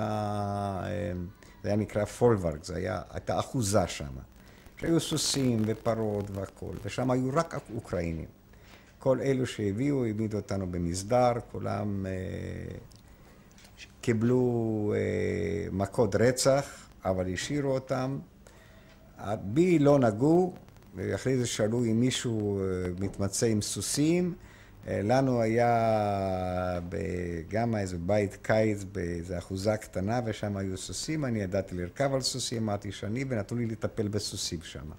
[0.84, 1.28] אמ,
[1.64, 4.14] זה היה נקרא פולברג, זה היה, הייתה אחוזה שם.
[4.78, 8.28] שהיו סוסים ופרות והכול, ושם היו רק אוקראינים.
[9.00, 12.06] כל אלו שהביאו, העמידו אותנו במסדר, כולם...
[14.06, 16.66] קיבלו אה, מכות רצח,
[17.06, 18.20] אבל השאירו אותם.
[19.44, 20.54] בי לא נגעו,
[20.96, 22.66] ואחרי זה שאלו אם מישהו אה,
[23.00, 24.34] מתמצא עם סוסים.
[24.88, 26.80] אה, לנו היה
[27.50, 31.26] גם איזה בית קיץ באיזו אחוזה קטנה, ושם היו סוסים.
[31.26, 34.92] אני ידעתי לרכב על סוסים, אמרתי שאני, ונתנו לי לטפל בסוסים שם.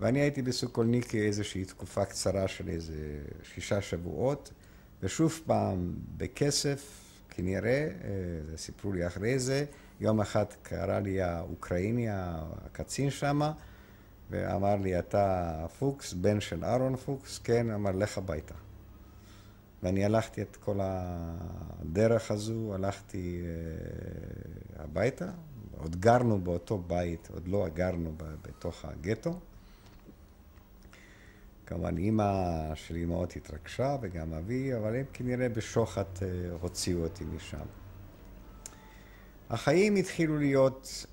[0.00, 3.18] ואני הייתי בסוקולניקי איזושהי תקופה קצרה של איזה
[3.54, 4.52] שישה שבועות,
[5.02, 7.01] ושוב פעם בכסף,
[7.32, 9.64] כנראה, אה, סיפרו לי אחרי זה,
[10.00, 13.40] יום אחד קרא לי האוקראיני, הקצין שם,
[14.30, 17.38] ואמר לי, אתה פוקס, בן של אהרון פוקס?
[17.38, 18.54] כן, אמר, לך הביתה.
[19.82, 25.30] ואני הלכתי את כל הדרך הזו, הלכתי uh, הביתה,
[25.78, 29.40] עוד גרנו באותו בית, עוד לא גרנו בתוך הגטו.
[31.66, 32.24] כמובן אימא
[32.74, 36.28] שלי מאוד התרגשה וגם אבי, אבל הם כנראה בשוחט אה,
[36.60, 37.66] הוציאו אותי משם.
[39.50, 41.06] החיים התחילו להיות,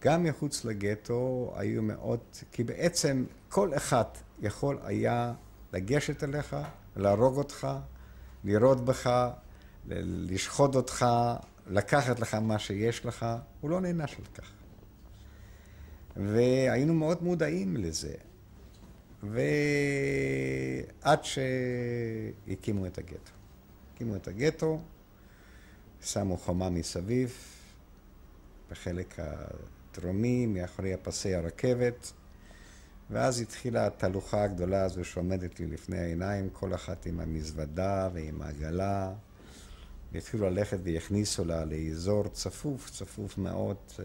[0.00, 2.20] גם מחוץ לגטו, היו מאוד,
[2.52, 4.04] כי בעצם כל אחד
[4.40, 5.32] יכול היה
[5.72, 6.56] לגשת אליך,
[6.96, 7.68] להרוג אותך,
[8.44, 9.30] לירות בך,
[9.86, 11.06] לשחוט אותך,
[11.66, 13.26] לקחת לך מה שיש לך,
[13.60, 14.52] הוא לא נענש על כך.
[16.16, 18.14] והיינו מאוד מודעים לזה.
[19.22, 23.32] ועד שהקימו את הגטו.
[23.94, 24.80] הקימו את הגטו,
[26.00, 27.36] שמו חומה מסביב,
[28.70, 32.12] בחלק הדרומי, מאחורי הפסי הרכבת,
[33.10, 39.12] ואז התחילה התהלוכה הגדולה הזו שעומדת לי לפני העיניים, כל אחת עם המזוודה ועם העגלה,
[40.12, 43.76] והתחילו ללכת והכניסו לה לאזור צפוף, צפוף מאוד.
[43.98, 44.04] אה,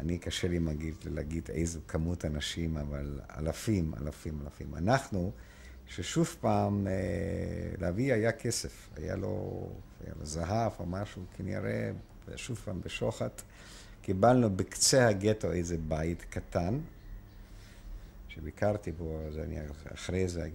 [0.00, 4.74] אני קשה לי להגיד, להגיד איזו כמות אנשים, אבל אלפים, אלפים, אלפים.
[4.74, 5.32] אנחנו,
[5.86, 6.92] ששוב פעם, אה,
[7.78, 9.68] לאבי היה כסף, היה לו,
[10.04, 11.90] היה לו זהב או משהו, כנראה,
[12.36, 13.42] שוב פעם בשוחט,
[14.02, 16.78] קיבלנו בקצה הגטו איזה בית קטן,
[18.38, 19.58] שביקרתי בו, אז אני
[19.94, 20.48] אחרי זה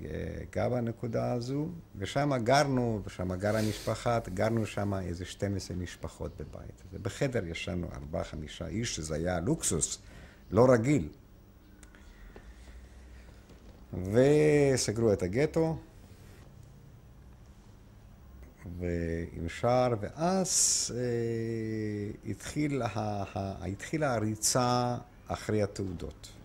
[0.44, 6.84] אגע בנקודה הזו, ושם גרנו, ושם גרה משפחה, גרנו שם איזה 12 משפחות בבית.
[6.94, 10.00] ובחדר ישנו ארבעה, חמישה איש, שזה היה לוקסוס,
[10.52, 11.10] לא רגיל.
[13.94, 15.78] וסגרו את הגטו,
[18.80, 22.82] ועם שער, ואז אה, התחיל,
[23.36, 26.43] התחילה הריצה אחרי התעודות.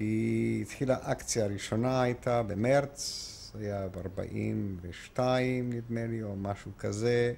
[0.00, 5.20] כי התחילה האקציה הראשונה הייתה במרץ, היה ב-42
[5.64, 7.34] נדמה לי, או משהו כזה,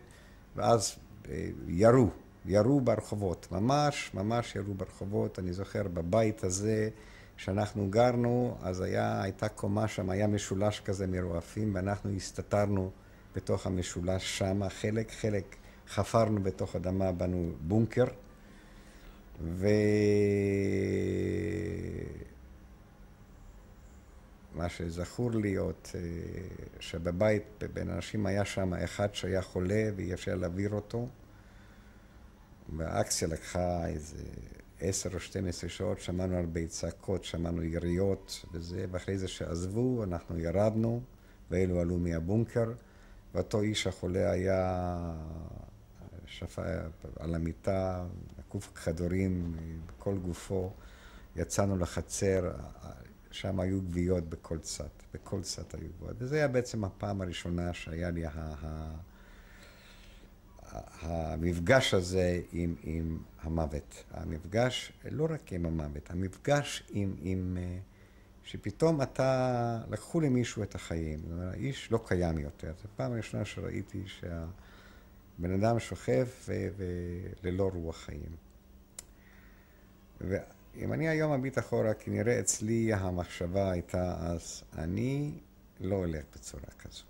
[0.56, 0.96] ואז
[1.28, 2.10] אה, ירו,
[2.44, 5.38] ירו ברחובות, ממש, ממש ירו ברחובות.
[5.38, 6.88] אני זוכר בבית הזה,
[7.36, 12.90] כשאנחנו גרנו, אז היה, הייתה קומה שם, היה משולש כזה מרועפים, ואנחנו הסתתרנו
[13.36, 15.56] בתוך המשולש שם, חלק, חלק
[15.88, 18.06] חפרנו בתוך אדמה, בנו בונקר,
[19.40, 19.66] ו...
[24.62, 26.00] מה שזכור עוד, אה,
[26.80, 31.08] שבבית בין אנשים היה שם אחד שהיה חולה ואי אפשר להעביר אותו.
[32.76, 34.22] והאקציה לקחה איזה
[34.80, 40.38] עשר או שתים עשרה שעות, שמענו הרבה צעקות, שמענו יריות וזה, ואחרי זה שעזבו, אנחנו
[40.38, 41.00] ירדנו,
[41.50, 42.72] ואלו עלו מהבונקר,
[43.34, 44.98] ואותו איש החולה היה
[46.26, 46.62] שפה
[47.20, 48.04] על המיטה,
[48.38, 50.72] עקוף כדורים בכל גופו.
[51.36, 52.50] יצאנו לחצר,
[53.32, 56.16] שם היו גוויות בכל צד, בכל צד היו גוויות.
[56.18, 58.30] וזה היה בעצם הפעם הראשונה שהיה לי ה...
[58.34, 58.94] ה...
[61.00, 64.04] המפגש הזה עם, עם המוות.
[64.10, 67.58] המפגש, לא רק עם המוות, המפגש עם, עם...
[67.60, 67.78] אה,
[68.44, 71.20] שפתאום אתה, לקחו למישהו את החיים.
[71.22, 72.72] זאת אומרת, האיש לא קיים יותר.
[72.82, 76.26] זו פעם ראשונה שראיתי שהבן אדם שוכב
[77.42, 78.36] וללא רוח חיים.
[80.76, 85.38] אם אני היום מביט אחורה, כנראה אצלי המחשבה הייתה אז, אני
[85.80, 87.02] לא הולך בצורה כזו.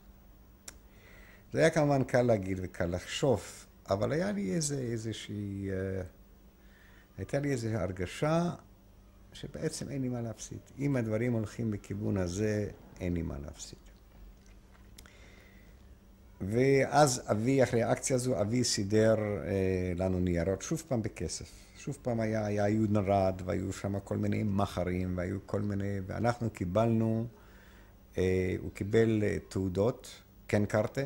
[1.52, 3.42] זה היה כמובן קל להגיד וקל לחשוב,
[3.90, 5.70] אבל היה לי איזה, איזושהי...
[5.70, 6.04] Uh,
[7.18, 8.50] הייתה לי איזו הרגשה
[9.32, 10.58] שבעצם אין לי מה להפסיד.
[10.78, 12.68] אם הדברים הולכים בכיוון הזה,
[13.00, 13.78] אין לי מה להפסיד.
[16.40, 21.50] ואז אבי, אחרי האקציה הזו, אבי סידר אה, לנו ניירות, שוב פעם בכסף.
[21.84, 26.50] שוב פעם היה, היה יהוד נרד, והיו שם כל מיני מחרים, והיו כל מיני, ואנחנו
[26.50, 27.26] קיבלנו,
[28.18, 31.00] אה, הוא קיבל אה, תעודות, כן קרטה,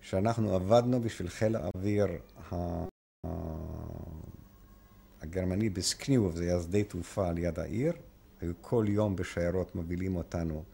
[0.00, 2.06] שאנחנו עבדנו בשביל חיל האוויר
[2.52, 2.84] ה...
[5.22, 7.92] הגרמני בסקניוב, זה היה שדה תעופה על יד העיר,
[8.40, 10.64] היו כל יום בשיירות מובילים אותנו,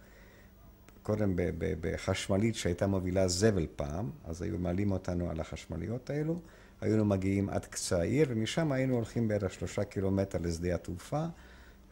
[1.02, 6.40] קודם בחשמלית שהייתה מובילה זבל פעם, אז היו מעלים אותנו על החשמליות האלו.
[6.82, 11.24] היינו מגיעים עד קצה העיר, ומשם היינו הולכים בערך שלושה קילומטר לשדה התעופה.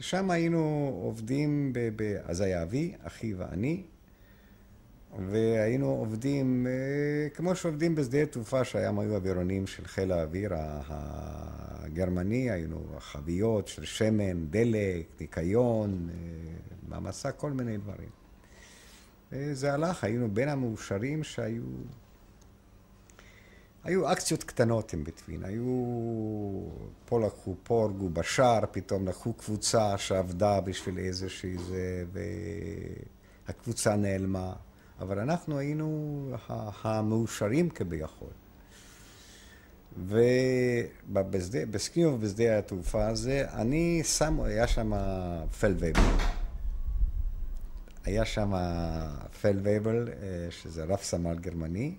[0.00, 3.82] ושם היינו עובדים, ב, ב, אז היה אבי, אחי ואני,
[5.30, 10.52] והיינו עובדים אה, כמו שעובדים בשדה התעופה, שהיום היו אווירונים של חיל האוויר
[10.88, 16.16] הגרמני, היינו חביות של שמן, דלק, ניקיון, אה,
[16.88, 18.08] מעמסה, כל מיני דברים.
[19.52, 21.62] זה הלך, היינו בין המאושרים שהיו
[23.84, 25.64] היו אקציות קטנות עם בטווין, היו...
[27.04, 32.04] פה לקחו, פה הרגו בשער, פתאום לקחו קבוצה שעבדה בשביל איזושהי זה,
[33.46, 34.52] והקבוצה נעלמה.
[35.00, 36.30] אבל אנחנו היינו
[36.82, 38.28] המאושרים כביכול.
[41.12, 44.92] ובסקיוב, בשדה התעופה הזה, אני שם, היה שם
[45.60, 46.00] Feldwebel.
[48.04, 48.52] היה שם
[49.40, 51.94] Feldwebel, אה, שזה רב סמל גרמני.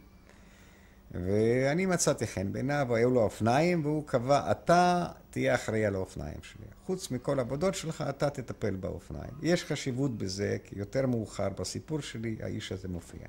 [1.13, 6.65] ואני מצאתי חן בעיניו, היו לו אופניים, והוא קבע, אתה תהיה אחראי על האופניים שלי.
[6.85, 9.31] חוץ מכל העבודות שלך, אתה תטפל באופניים.
[9.41, 13.27] יש חשיבות בזה, כי יותר מאוחר בסיפור שלי, האיש הזה מופיע.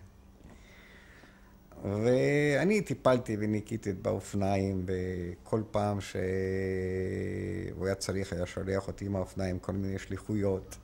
[1.84, 9.72] ואני טיפלתי וניקיתי באופניים, וכל פעם שהוא היה צריך, היה שולח אותי עם האופניים כל
[9.72, 10.76] מיני שליחויות.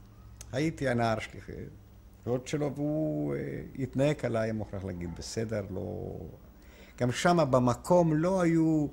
[0.52, 6.16] הייתי הנער שליחויות שלו, והוא אה, התנהג עליי, מוכרח להגיד, בסדר, לא...
[7.00, 8.86] גם שם במקום לא היו,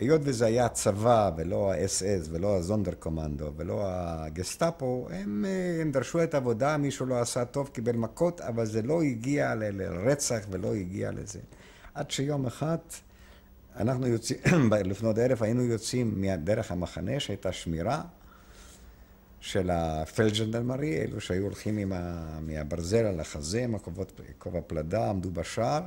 [0.00, 5.44] היות וזה היה הצבא ולא האס-אס ולא הזונדר קומנדו ולא הגסטאפו, הם,
[5.80, 10.40] הם דרשו את העבודה, מישהו לא עשה טוב, קיבל מכות, אבל זה לא הגיע לרצח
[10.50, 11.40] ולא הגיע לזה.
[11.94, 12.78] עד שיום אחד
[13.76, 14.38] אנחנו יוצאים,
[14.90, 18.02] לפנות ערב היינו יוצאים דרך המחנה שהייתה שמירה
[19.40, 25.82] של הפלג'נדלמרי, אלו שהיו הולכים ה, מהברזל על החזה, עם הכובע פלדה, עמדו בשער.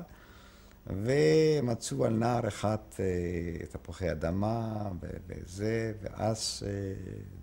[0.90, 4.90] ומצאו על נער אחד אה, תפוחי אדמה
[5.28, 6.72] וזה, ואז, אה,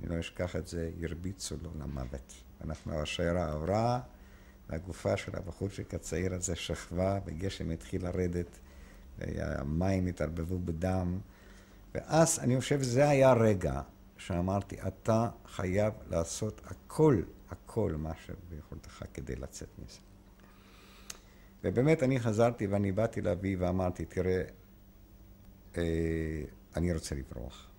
[0.01, 2.35] אני לא אשכח את זה, הרביצו לו למוות.
[2.65, 4.01] אנחנו, השיירה עברה,
[4.71, 8.59] והגופה של הבחורצ'יק הצעיר הזה שכבה, וגשם התחיל לרדת,
[9.19, 11.19] והמים התערבבו בדם.
[11.95, 13.81] ואז אני חושב שזה היה רגע
[14.17, 20.14] שאמרתי, אתה חייב לעשות הכל, הכל מה שביכולתך כדי לצאת מזה.
[21.65, 24.43] ובאמת אני חזרתי ואני באתי לאבי ואמרתי, תראה,
[25.77, 25.83] אה,
[26.77, 27.71] אני רוצה לברוח.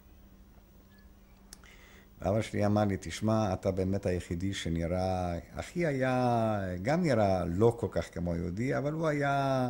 [2.22, 7.88] אבא שלי אמר לי, תשמע, אתה באמת היחידי שנראה, אחי היה, גם נראה לא כל
[7.92, 9.70] כך כמו יהודי, אבל הוא היה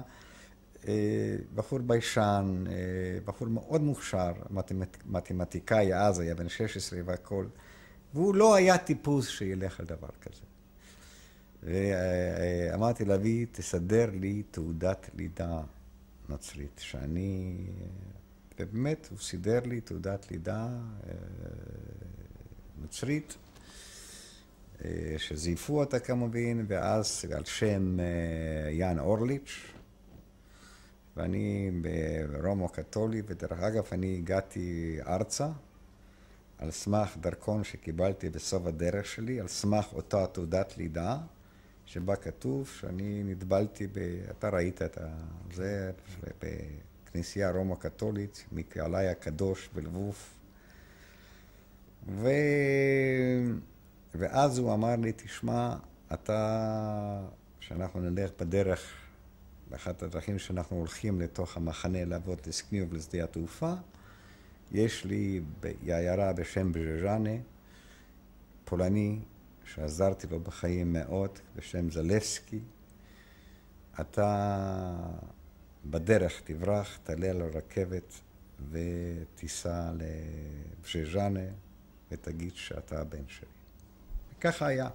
[0.88, 2.74] אה, בחור ביישן, אה,
[3.26, 7.50] בחור מאוד מוכשר, מתמט, מתמטיקאי אז, היה בן 16 והכול,
[8.14, 10.55] והוא לא היה טיפוס שילך על דבר כזה.
[11.64, 15.62] ואמרתי לאבי, תסדר לי תעודת לידה
[16.30, 17.58] נוצרית, שאני...
[18.60, 20.68] ובאמת, הוא סידר לי תעודת לידה
[21.08, 21.14] אה,
[22.82, 23.36] נוצרית,
[24.86, 29.72] אה, שזייפו אותה כמובן, ואז על שם אה, יאן אורליץ',
[31.18, 31.72] ואני
[32.32, 35.48] ברומו קתולי, ודרך אגב, אני הגעתי ארצה
[36.58, 41.18] על סמך דרכון שקיבלתי בסוף הדרך שלי, על סמך אותה תעודת לידה,
[41.86, 43.98] שבה כתוב שאני נטבלתי, ב...
[44.32, 44.98] אתה ראית את
[45.54, 45.92] זה,
[46.42, 50.16] בכנסייה רומו קתולית, מקהלי הקדוש בלבוב.
[52.08, 52.28] ו...
[54.16, 55.76] ואז הוא אמר לי, תשמע,
[56.14, 57.22] אתה,
[57.60, 58.94] שאנחנו נלך בדרך,
[59.70, 63.74] באחת הדרכים שאנחנו הולכים לתוך המחנה לעבוד לסקניוב לשדה התעופה,
[64.72, 67.36] יש לי בעיירה בשם בז'ז'אנה,
[68.66, 69.20] פולני,
[69.66, 72.60] שעזרתי לו בחיים מאוד, בשם זלבסקי.
[74.00, 74.96] אתה
[75.86, 78.14] בדרך תברח, תעלה על הרכבת
[78.72, 81.40] ותיסע לבז'ז'אנה
[82.12, 83.48] ותגיד שאתה הבן שלי.
[84.38, 84.90] וככה היה.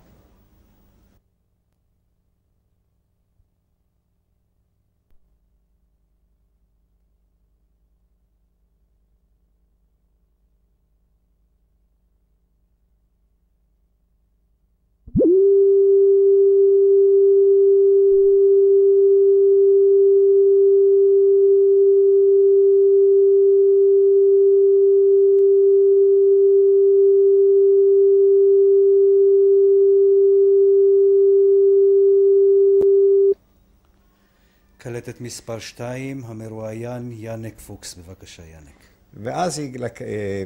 [35.00, 37.94] קלטת מספר 2, המרואיין יאנק פוקס.
[37.94, 38.86] בבקשה, יאנק.
[39.14, 39.62] ואז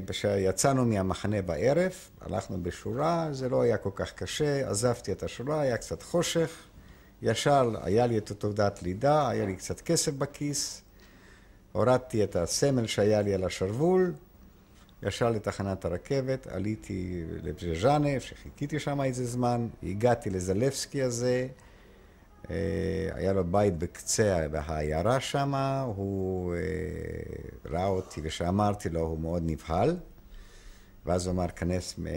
[0.06, 5.76] כשיצאנו מהמחנה בערב, הלכנו בשורה, זה לא היה כל כך קשה, עזבתי את השורה, היה
[5.76, 6.50] קצת חושך,
[7.22, 10.82] ישר היה לי את תעודת לידה, היה לי קצת כסף בכיס,
[11.72, 14.12] הורדתי את הסמל שהיה לי על השרוול,
[15.02, 21.63] ישר לתחנת הרכבת, עליתי לבז'ז'אנה, שחיכיתי שם איזה זמן, הגעתי לזלבסקי הזה, אה,
[23.14, 25.54] היה לו בית בקצה העיירה שם,
[25.96, 26.61] הוא אה,
[27.70, 29.96] ראה אותי, וכשאמרתי לו הוא מאוד נבהל,
[31.07, 32.12] ואז הוא אמר, כנס אה,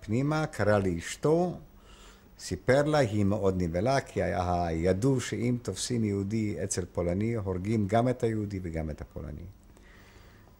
[0.00, 1.58] פנימה, קרא לי אשתו,
[2.38, 4.20] סיפר לה, היא מאוד נבהלה, כי
[4.70, 9.46] ידעו שאם תופסים יהודי אצל פולני, הורגים גם את היהודי וגם את הפולני.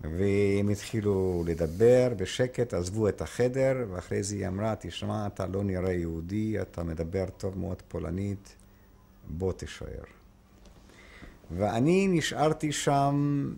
[0.01, 5.93] והם התחילו לדבר בשקט, עזבו את החדר, ואחרי זה היא אמרה, תשמע, אתה לא נראה
[5.93, 8.55] יהודי, אתה מדבר טוב מאוד פולנית.
[9.29, 10.05] בוא תישאר.
[11.51, 13.49] ואני נשארתי שם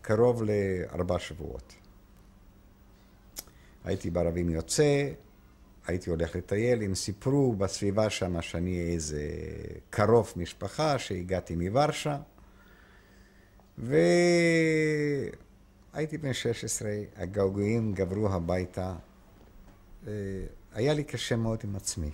[0.00, 1.74] קרוב לארבע שבועות.
[3.84, 5.08] הייתי בערבים יוצא,
[5.86, 9.28] הייתי הולך לטייל, הם סיפרו בסביבה שם שאני איזה
[9.90, 12.18] קרוב משפחה, שהגעתי מוורשה,
[13.78, 13.98] והייתי
[16.20, 18.94] בן 16, הגעגועים גברו הביתה.
[20.06, 20.12] אה,
[20.72, 22.10] היה לי קשה מאוד עם עצמי.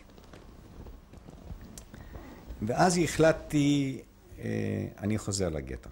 [2.63, 4.03] ואז החלטתי,
[4.39, 5.91] אה, אני חוזר לגטו.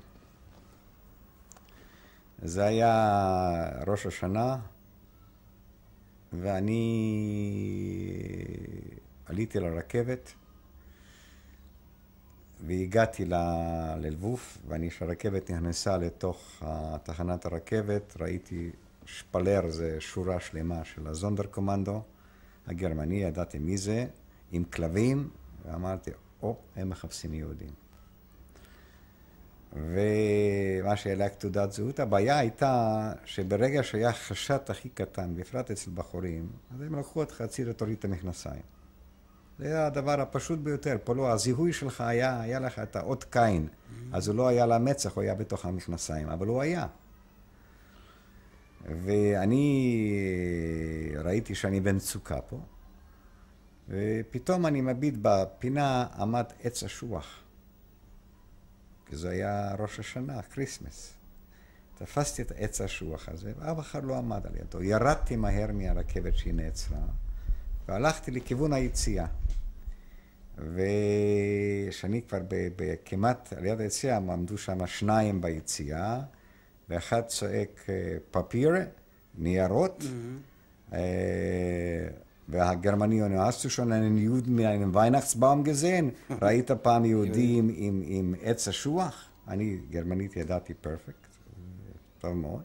[2.43, 4.57] זה היה ראש השנה,
[6.33, 6.83] ואני
[9.27, 10.33] עליתי לרכבת,
[12.67, 13.25] והגעתי
[13.97, 16.63] ללבוף, ואני, כשהרכבת נכנסה לתוך
[17.03, 18.71] תחנת הרכבת, ראיתי
[19.07, 22.03] שפלר, זה שורה שלמה של הזונדר קומנדו
[22.67, 24.07] הגרמני, ידעתי מי זה,
[24.53, 25.31] עם כלבים,
[25.65, 26.11] ואמרתי,
[26.43, 27.73] או הם מחפשים יהודים.
[29.73, 36.81] ומה שהעלה כתעודת זהות, הבעיה הייתה שברגע שהיה חשד הכי קטן, בפרט אצל בחורים, אז
[36.81, 38.63] הם לקחו אותך הצידה, תוריד את המכנסיים.
[39.59, 40.97] זה היה הדבר הפשוט ביותר.
[41.05, 43.69] פה לא, הזיהוי שלך היה, היה לך את האות קין.
[44.13, 46.87] אז הוא לא היה למצח, הוא היה בתוך המכנסיים, אבל הוא היה.
[48.85, 50.27] ואני
[51.25, 52.61] ראיתי שאני במצוקה פה.
[53.89, 57.41] ופתאום אני מביט בפינה, עמד עץ אשוח.
[59.07, 61.15] כי זה היה ראש השנה, Christmas.
[61.99, 64.83] תפסתי את העץ האשוח הזה, ואף אחד לא עמד על ידו.
[64.83, 66.99] ירדתי מהר מהרכבת כשהיא נעצרה,
[67.89, 69.27] והלכתי לכיוון היציאה.
[70.59, 72.39] וכשאני כבר
[73.05, 76.21] כמעט על יד היציאה, עמדו שם שניים ביציאה,
[76.89, 77.87] ואחד צועק
[78.31, 78.73] פפיר,
[79.35, 80.95] ניירות, mm-hmm.
[82.49, 86.13] אומר, hast du schon einen Juden mit einem Weihnachtsbaum gesehen?
[86.43, 89.25] ראית פעם יהודים עם, עם עץ אשוח?
[89.49, 91.27] אני גרמנית ידעתי פרפקט,
[92.21, 92.63] טוב מאוד.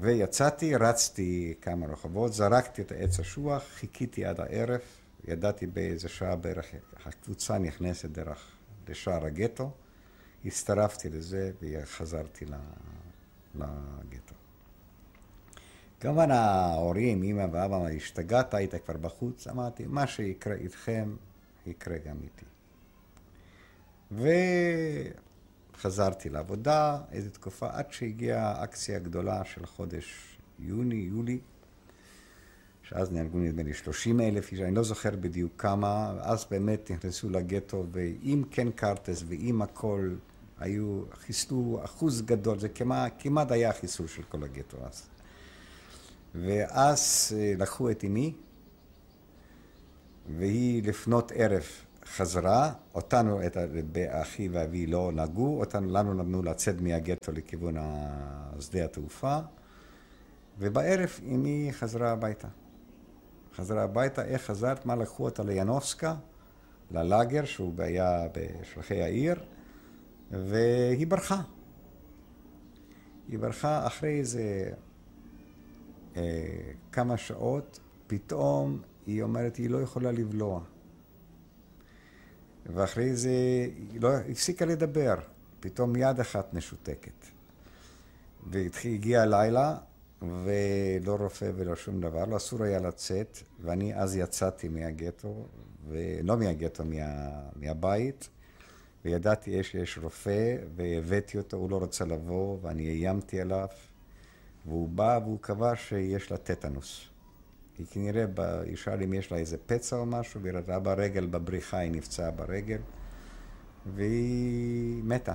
[0.00, 4.80] ויצאתי, רצתי כמה רחובות, זרקתי את העץ אשוח, חיכיתי עד הערב,
[5.28, 6.66] ידעתי באיזה שעה בערך
[7.06, 8.38] הקבוצה נכנסת דרך
[8.88, 9.70] לשער הגטו,
[10.44, 12.44] הצטרפתי לזה וחזרתי
[13.54, 14.19] לגטו.
[16.00, 21.16] כמובן ההורים, אמא ואבא, השתגעת, היית כבר בחוץ, אמרתי, מה שיקרה איתכם,
[21.66, 22.44] יקרה גם איתי.
[25.76, 31.38] וחזרתי לעבודה איזו תקופה, עד שהגיעה האקציה הגדולה של חודש יוני, יולי,
[32.82, 37.30] שאז נהרגו נדמה לי 30 אלף איש, אני לא זוכר בדיוק כמה, אז באמת נכנסו
[37.30, 40.14] לגטו, ועם קן קרטס ועם הכל,
[40.58, 45.19] היו, חיסלו אחוז גדול, זה כמעט, כמעט היה חיסול של כל הגטו אז.
[46.34, 48.34] ואז אה, לקחו את אמי,
[50.36, 51.64] והיא לפנות ערב
[52.06, 53.56] חזרה, אותנו, את
[54.08, 57.74] אחי ואבי לא נגעו, אותנו, לנו נתנו לצאת מהגטו לכיוון
[58.60, 59.38] שדה התעופה,
[60.58, 62.48] ובערב אמי חזרה הביתה.
[63.56, 64.86] חזרה הביתה, איך חזרת?
[64.86, 66.14] מה לקחו אותה לינובסקה,
[66.90, 69.34] ללאגר, שהוא היה בשלחי העיר,
[70.30, 71.40] והיא ברחה.
[73.28, 74.72] היא ברחה אחרי איזה
[76.16, 76.22] אה,
[76.92, 80.60] כמה שעות, פתאום היא אומרת, היא לא יכולה לבלוע.
[82.66, 83.30] ואחרי זה
[83.92, 85.14] היא לא הפסיקה לדבר,
[85.60, 87.26] פתאום יד אחת משותקת.
[88.46, 89.76] והגיע הלילה,
[90.22, 95.46] ולא רופא ולא שום דבר, לא אסור היה לצאת, ואני אז יצאתי מהגטו,
[95.88, 98.28] ולא מהגטו, מה, מהבית,
[99.04, 99.98] וידעתי שיש יש
[100.76, 103.68] והבאתי אותו, הוא לא רוצה לבוא, ואני איימתי עליו,
[104.66, 107.10] והוא בא והוא קבע שיש לה טטנוס.
[107.78, 108.24] היא כנראה,
[108.64, 112.30] היא שאלה אם יש לה איזה פצע או משהו, והיא ראתה ברגל, בבריחה היא נפצעה
[112.30, 112.78] ברגל,
[113.94, 115.34] והיא מתה.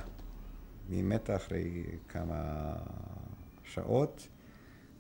[0.90, 2.74] היא מתה אחרי כמה
[3.64, 4.28] שעות.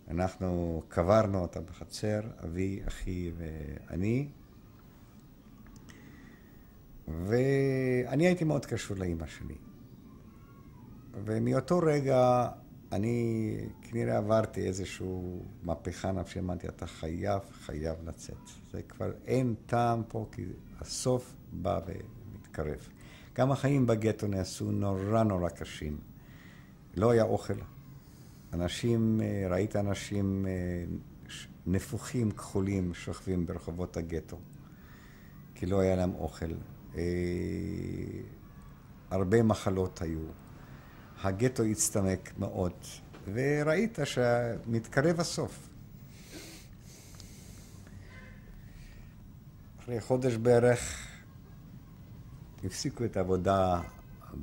[0.07, 4.27] אנחנו קברנו אותה בחצר, אבי, אחי ואני.
[7.07, 9.55] ואני הייתי מאוד קשור לאימא שלי.
[11.25, 12.49] ומאותו רגע
[12.95, 15.07] אני כנראה עברתי איזושהי
[15.63, 18.37] מהפכה נפשית, אמרתי, אתה חייב, חייב לצאת.
[18.71, 20.45] זה כבר אין טעם פה, כי
[20.79, 22.87] הסוף בא ומתקרב.
[23.35, 25.97] גם החיים בגטו נעשו נורא נורא קשים.
[26.95, 27.53] לא היה אוכל.
[28.53, 30.83] אנשים, אה, ראית אנשים אה,
[31.67, 34.37] נפוחים, כחולים, שוכבים ברחובות הגטו,
[35.55, 36.53] כי לא היה להם אוכל.
[36.95, 37.01] אה,
[39.11, 40.44] הרבה מחלות היו.
[41.23, 42.73] הגטו הצטמק מאוד,
[43.33, 45.69] וראית שמתקרב הסוף.
[49.79, 51.07] אחרי חודש בערך
[52.63, 53.81] הפסיקו את העבודה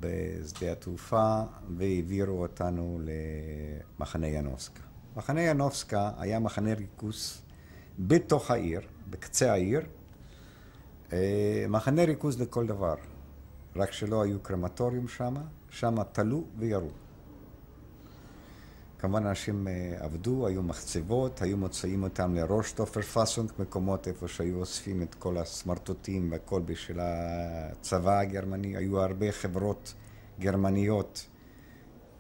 [0.01, 1.43] בשדה התעופה
[1.77, 3.01] והעבירו אותנו
[3.99, 4.83] למחנה ינובסקה.
[5.17, 7.43] מחנה ינובסקה היה מחנה ריכוז
[7.99, 9.81] בתוך העיר, בקצה העיר,
[11.13, 12.95] אה, מחנה ריכוז לכל דבר,
[13.77, 15.35] רק שלא היו קרמטוריום שם,
[15.73, 16.89] שם תלו וירו.
[18.99, 24.59] כמובן אנשים אה, עבדו, היו מחצבות, היו מוצאים אותם לראש טופר פאסונג, מקומות איפה שהיו
[24.59, 28.77] אוספים את כל הסמרטוטים והכל בשביל הצבא הגרמני.
[28.77, 29.95] היו הרבה חברות
[30.41, 31.27] גרמניות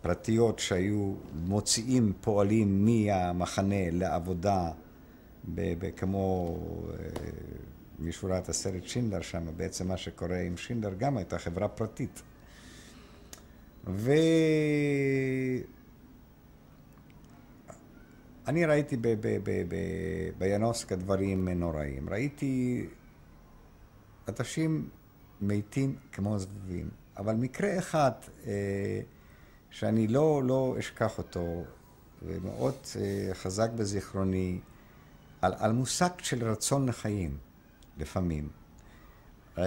[0.02, 4.70] פרטיות שהיו מוציאים פועלים מהמחנה לעבודה,
[5.96, 6.56] כמו
[6.90, 6.94] אה,
[7.98, 12.22] משורת הסרט שינדלר שם, בעצם מה שקורה עם שינדלר גם הייתה חברה פרטית.
[13.86, 14.12] ו...
[18.46, 18.96] אני ראיתי
[20.38, 22.08] בינוסקה דברים נוראים.
[22.10, 22.86] ראיתי
[24.28, 24.88] אנשים
[25.40, 26.90] מתים כמו זבובים.
[27.16, 28.12] אבל מקרה אחד
[28.46, 29.00] אה,
[29.70, 31.64] שאני לא, לא אשכח אותו,
[32.22, 34.60] ומאוד אה, חזק בזיכרוני,
[35.42, 37.36] על, על מושג של רצון לחיים,
[37.98, 38.48] לפעמים.
[39.58, 39.64] אה,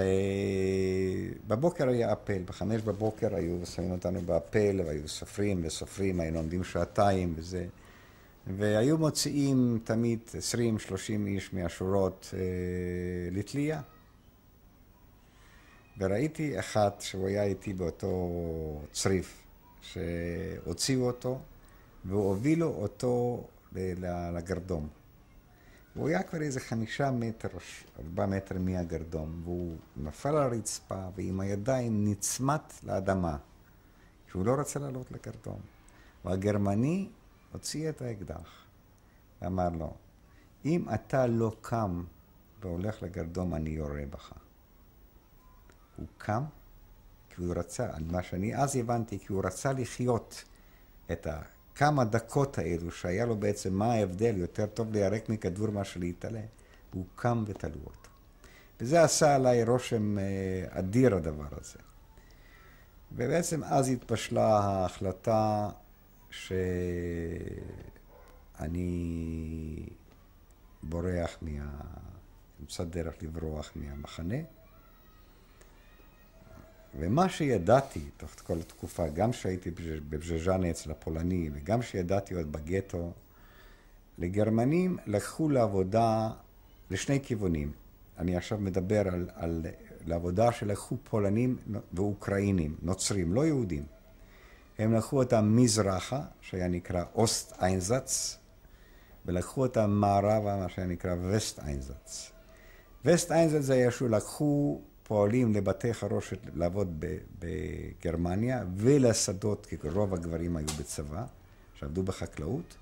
[1.47, 7.33] בבוקר היה אפל, בחמש בבוקר היו שמים אותנו באפל, והיו סופרים וסופרים, היינו עומדים שעתיים
[7.37, 7.65] וזה.
[8.47, 10.19] והיו מוציאים תמיד
[10.53, 10.57] 20-30
[11.27, 12.39] איש מהשורות אה,
[13.31, 13.81] לתלייה.
[15.97, 18.31] וראיתי אחד שהוא היה איתי באותו
[18.91, 19.43] צריף,
[19.81, 21.39] שהוציאו אותו
[22.05, 23.47] והובילו אותו
[24.33, 24.87] לגרדום.
[25.95, 27.49] הוא היה כבר איזה חמישה מטר,
[27.99, 33.37] ארבעה מטר מהגרדום, והוא נפל על הרצפה ועם הידיים נצמט לאדמה,
[34.31, 35.59] שהוא לא רצה לעלות לגרדום.
[36.25, 37.09] והגרמני
[37.51, 38.65] הוציא את האקדח
[39.41, 39.93] ואמר לו,
[40.65, 42.03] אם אתה לא קם
[42.61, 44.33] והולך לגרדום, אני יורה בך.
[45.97, 46.43] הוא קם
[47.29, 50.43] כי הוא רצה, מה שאני אז הבנתי, כי הוא רצה לחיות
[51.11, 51.27] את
[51.75, 56.41] הכמה דקות האלו, שהיה לו בעצם מה ההבדל, יותר טוב להירק מכדור מאשר להתעלה,
[56.93, 58.09] והוא קם ותלו אותו.
[58.79, 61.79] וזה עשה עליי רושם אה, אדיר הדבר הזה.
[63.11, 65.69] ובעצם אז התבשלה ההחלטה
[66.29, 66.69] שאני
[70.83, 71.49] בורח מה...
[72.59, 74.37] נמצא דרך לברוח מהמחנה.
[76.99, 79.71] ומה שידעתי תוך כל התקופה, גם כשהייתי
[80.09, 83.11] בבז'ז'אנה אצל הפולנים, וגם כשידעתי עוד בגטו,
[84.17, 86.29] לגרמנים לקחו לעבודה
[86.89, 87.71] לשני כיוונים.
[88.17, 89.65] אני עכשיו מדבר על, על
[90.05, 91.57] לעבודה שלקחו פולנים
[91.93, 93.83] ואוקראינים, נוצרים, לא יהודים.
[94.79, 98.37] הם לקחו אותם מזרחה, שהיה נקרא אוסט איינזץ,
[99.25, 102.31] ולקחו אותם מערבה, מה שהיה נקרא וסט איינזץ.
[103.05, 107.05] וסט איינזץ זה היה שהוא לקחו פועלים לבתי חרושת לעבוד
[107.39, 111.23] בגרמניה ולשדות, כי רוב הגברים היו בצבא,
[111.79, 112.75] שעבדו בחקלאות.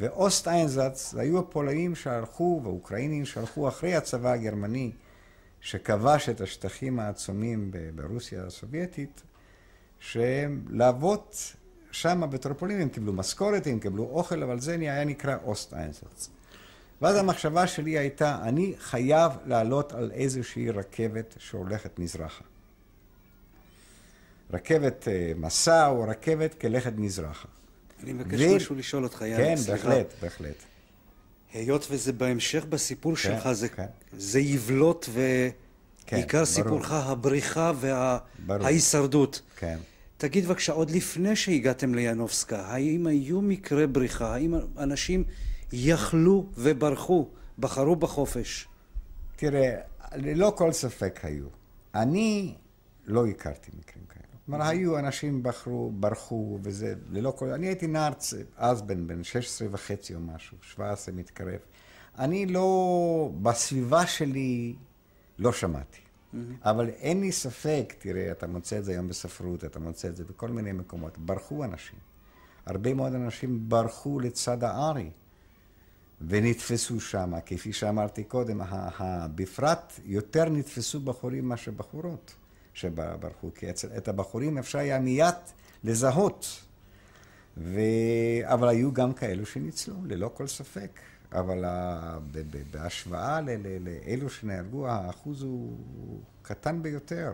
[0.00, 4.90] ואוסט איינזץ היו הפולנים שהלכו, והאוקראינים שהלכו אחרי הצבא הגרמני,
[5.60, 9.22] שכבש את השטחים העצומים ברוסיה הסובייטית,
[9.98, 11.20] שהם לעבוד
[11.90, 16.30] שם בטרופולינים, הם קיבלו משכורת, הם קיבלו אוכל, אבל זה היה נקרא אוסט איינזץ.
[17.00, 22.44] ואז המחשבה שלי הייתה, אני חייב לעלות על איזושהי רכבת שהולכת מזרחה.
[24.52, 27.48] רכבת אה, מסע או רכבת כלכת מזרחה.
[28.02, 28.56] אני מבקש ו...
[28.56, 29.88] משהו לשאול אותך, יאללה, כן, סליחה.
[29.88, 30.56] בהחלט, בהחלט.
[31.52, 33.86] היות וזה בהמשך בסיפור כן, שלך, זה, כן.
[34.12, 37.72] זה יבלוט ועיקר כן, סיפורך הבריחה
[38.46, 39.42] וההישרדות.
[39.56, 39.78] כן.
[40.16, 44.34] תגיד בבקשה, עוד לפני שהגעתם ליאנובסקה, האם היו מקרי בריחה?
[44.34, 45.24] האם אנשים
[45.72, 48.68] יכלו וברחו, בחרו בחופש?
[49.36, 49.80] תראה,
[50.14, 51.46] ללא כל ספק היו.
[51.94, 52.54] אני
[53.06, 54.20] לא הכרתי מקרים כאלה.
[54.46, 57.48] כלומר, היו אנשים בחרו, ברחו, וזה ללא כל...
[57.48, 58.12] אני הייתי נער
[58.56, 61.58] אז בן, בן 16 וחצי או משהו, 17 מתקרב.
[62.18, 64.74] אני לא, בסביבה שלי
[65.38, 65.98] לא שמעתי.
[65.98, 66.36] Mm-hmm.
[66.62, 70.24] אבל אין לי ספק, תראה, אתה מוצא את זה היום בספרות, אתה מוצא את זה
[70.24, 71.18] בכל מיני מקומות.
[71.18, 71.98] ברחו אנשים.
[72.66, 75.10] הרבה מאוד אנשים ברחו לצד הארי.
[76.28, 78.60] ונתפסו שם, כפי שאמרתי קודם,
[79.34, 82.34] בפרט יותר נתפסו בחורים מאשר בחורות
[82.74, 83.66] שברחו, כי
[83.96, 85.34] את הבחורים אפשר היה מיד
[85.84, 86.46] לזהות.
[87.56, 87.80] ו...
[88.42, 91.00] אבל היו גם כאלו שניצלו, ללא כל ספק.
[91.32, 91.64] אבל
[92.70, 93.40] בהשוואה
[93.80, 95.76] לאלו שנהרגו, האחוז הוא
[96.42, 97.32] קטן ביותר.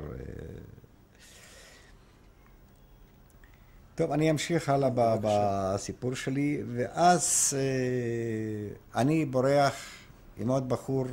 [3.97, 4.89] טוב, אני אמשיך הלאה
[5.23, 9.75] בסיפור שלי, ואז אה, אני בורח
[10.37, 11.05] עם עוד בחור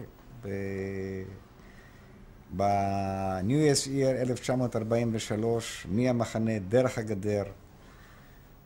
[2.55, 7.43] ב-New Year's Year 1943, מהמחנה, דרך הגדר.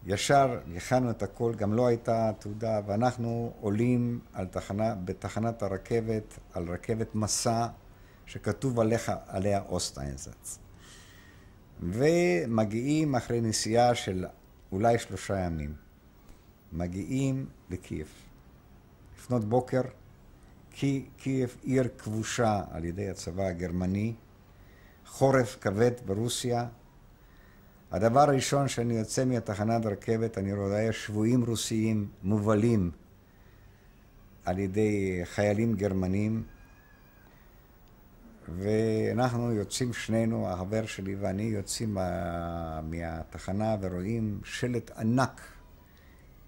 [0.05, 6.69] ישר הכנו את הכל, גם לא הייתה תעודה, ואנחנו עולים על תחנה, בתחנת הרכבת, על
[6.69, 7.67] רכבת מסע,
[8.25, 10.66] שכתוב עליך, עליה אוסטיינזץ.
[11.81, 14.25] ומגיעים אחרי נסיעה של
[14.71, 15.73] אולי שלושה ימים.
[16.73, 18.07] מגיעים לקייב.
[19.17, 19.81] לפנות בוקר,
[20.71, 24.13] כי קייב עיר כבושה על ידי הצבא הגרמני,
[25.05, 26.67] חורף כבד ברוסיה.
[27.91, 32.91] הדבר הראשון שאני יוצא מתחנת הרכבת, אני רואה שבויים רוסיים מובלים
[34.45, 36.43] על ידי חיילים גרמנים
[38.55, 45.41] ואנחנו יוצאים שנינו, החבר שלי ואני, יוצאים מה, מהתחנה ורואים שלט ענק,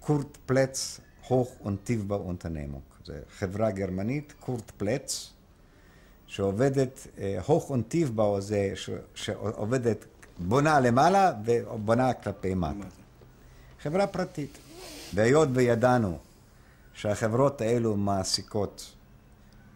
[0.00, 3.00] קורט פלץ, הוך אונטיבבה אונטנמוק.
[3.04, 5.32] זו חברה גרמנית, קורט פלץ,
[6.26, 7.06] שעובדת,
[7.46, 8.72] הוך אונטיבבה זה
[9.14, 10.04] שעובדת,
[10.38, 12.86] בונה למעלה ובונה כלפי מטה.
[13.82, 14.58] חברה פרטית.
[15.14, 16.18] והיות וידענו
[16.92, 18.92] שהחברות האלו מעסיקות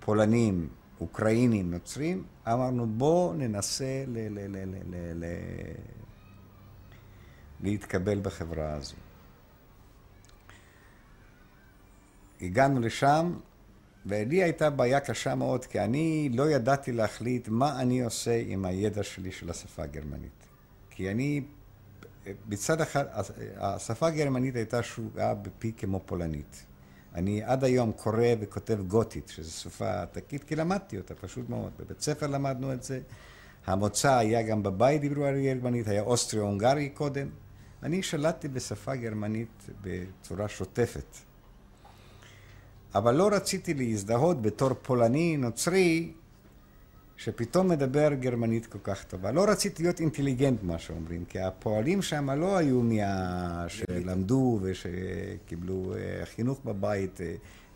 [0.01, 0.69] פולנים,
[1.01, 5.75] אוקראינים, נוצרים, אמרנו בואו ננסה ל- ל- ל- ל- ל- ל-
[7.61, 8.97] להתקבל בחברה הזו.
[12.41, 13.39] הגענו לשם,
[14.07, 19.03] ולי הייתה בעיה קשה מאוד, כי אני לא ידעתי להחליט מה אני עושה עם הידע
[19.03, 20.47] שלי של השפה הגרמנית.
[20.91, 21.43] כי אני,
[22.49, 23.05] מצד אחד,
[23.57, 26.65] השפה הגרמנית הייתה שוגעה בפי כמו פולנית.
[27.15, 31.73] אני עד היום קורא וכותב גותית, שזו שפה עתקית, כי למדתי אותה פשוט מאוד.
[31.79, 33.01] בבית ספר למדנו את זה.
[33.67, 37.29] המוצא היה גם בבית דיברו על גרמנית, היה אוסטריו-הונגרי קודם.
[37.83, 41.17] אני שלטתי בשפה גרמנית בצורה שוטפת.
[42.95, 46.13] אבל לא רציתי להזדהות בתור פולני נוצרי
[47.17, 49.33] שפתאום מדבר גרמנית כל כך טובה.
[49.33, 53.65] לא רציתי להיות אינטליגנט, מה שאומרים, כי הפועלים שם לא היו מה...
[53.69, 57.35] שלמדו ושקיבלו אה, חינוך בבית, אה,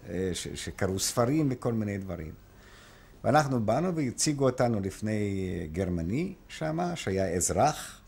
[0.09, 2.33] אה, שקראו ספרים וכל מיני דברים.
[3.25, 5.41] ואנחנו באנו והציגו אותנו לפני
[5.73, 8.01] גרמני שם, שהיה אזרח,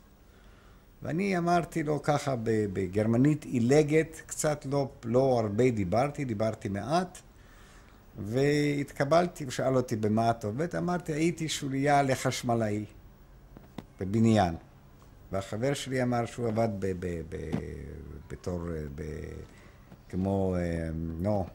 [1.02, 7.18] ואני אמרתי לו ככה בגרמנית עילגת, קצת לא, לא הרבה דיברתי, דיברתי מעט,
[8.20, 12.84] והתקבלתי, הוא שאל אותי במה את עובד, אמרתי, הייתי שוליה לחשמלאי
[14.00, 14.54] בבניין.
[15.32, 17.36] והחבר שלי אמר שהוא עבד ב, ב, ב,
[18.30, 18.60] בתור,
[18.94, 19.02] ב,
[20.08, 20.56] כמו,
[20.94, 21.46] נו,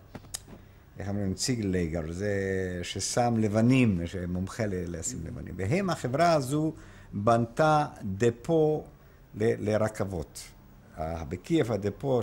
[1.00, 2.34] איך אומרים, ציגלייגר, זה
[2.84, 5.54] ששם לבנים, שמומחה לשים לבנים.
[5.58, 6.74] והם, החברה הזו
[7.14, 8.84] בנתה דפו
[9.36, 10.44] ל, לרכבות.
[11.00, 12.22] בקייב הדפו,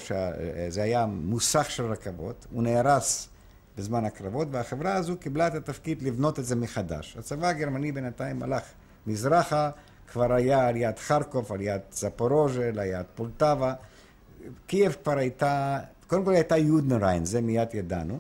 [0.69, 3.29] זה היה מוסך של רכבות, הוא נהרס
[3.77, 7.17] בזמן הקרבות, והחברה הזו קיבלה את התפקיד לבנות את זה מחדש.
[7.17, 8.63] הצבא הגרמני בינתיים הלך
[9.07, 9.71] מזרחה,
[10.07, 13.75] כבר היה על יד חרקוב, על יד זפורוז'ה, על יד פולטבה.
[14.67, 18.19] קייב כבר הייתה, קודם כל הייתה יודנריין, זה מיד ידענו.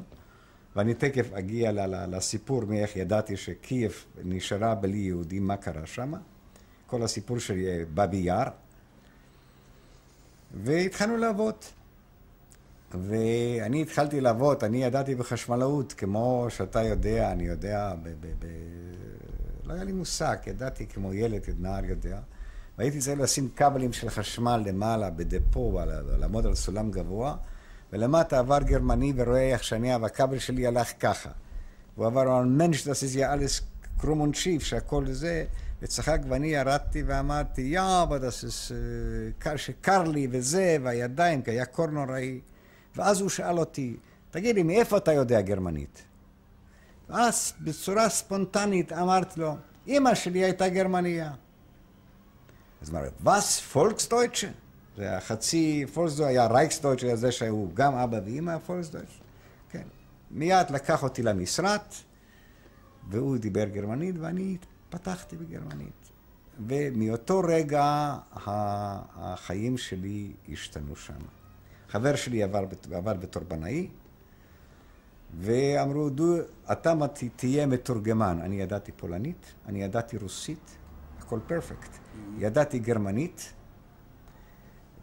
[0.77, 1.73] ואני תכף אגיע
[2.07, 6.13] לסיפור מאיך ידעתי שקייב נשארה בלי יהודים, מה קרה שם.
[6.87, 7.55] כל הסיפור של
[7.95, 8.49] בבי יאר.
[10.55, 11.55] והתחלנו לעבוד.
[13.01, 18.93] ואני התחלתי לעבוד, אני ידעתי בחשמלאות, כמו שאתה יודע, אני יודע, ב- ב- ב-
[19.65, 22.19] לא היה לי מושג, ידעתי כמו ילד, נער יודע.
[22.79, 25.81] והייתי צריך לשים כבלים של חשמל למעלה, בדפו,
[26.19, 27.37] לעמוד על סולם גבוה,
[27.93, 31.31] ולמטה עבר גרמני ורואה איך שאני, והכבל שלי הלך ככה.
[31.95, 33.63] הוא עבר על מנש, ist ja alles
[34.01, 35.45] krumm und schief, שהכל זה,
[35.83, 38.73] וצחק, ואני ירדתי ואמרתי, יא, אבל das ist,
[39.57, 42.41] שקר לי וזה, והידיים, כי היה קור נוראי.
[42.97, 43.97] ואז הוא שאל אותי,
[44.31, 46.03] תגיד לי, מאיפה אתה יודע גרמנית?
[47.09, 49.57] ואז בצורה ספונטנית אמרתי לו,
[49.89, 51.33] אמא שלי הייתה גרמניה.
[52.83, 54.49] אז הוא אמר, וואס, פולקסדויטשה?
[54.97, 59.19] זה החצי, פולקסדויטשה היה רייקסדויטשה, זה שהוא גם אבא ואמא פולקסדויטשה.
[59.71, 59.87] כן.
[60.31, 61.81] מיד לקח אותי למשרד,
[63.09, 64.57] והוא דיבר גרמנית, ואני
[64.91, 66.11] פתחתי בגרמנית.
[66.67, 68.15] ומאותו רגע
[69.17, 71.42] החיים שלי השתנו שם.
[71.93, 73.89] חבר שלי עבר, עבר בתור בנאי,
[75.41, 76.37] ואמרו, דו,
[76.73, 76.95] אתה
[77.37, 78.39] תהיה מתורגמן.
[78.43, 80.77] אני ידעתי פולנית, אני ידעתי רוסית,
[81.19, 81.91] הכל פרפקט.
[82.39, 83.53] ידעתי גרמנית,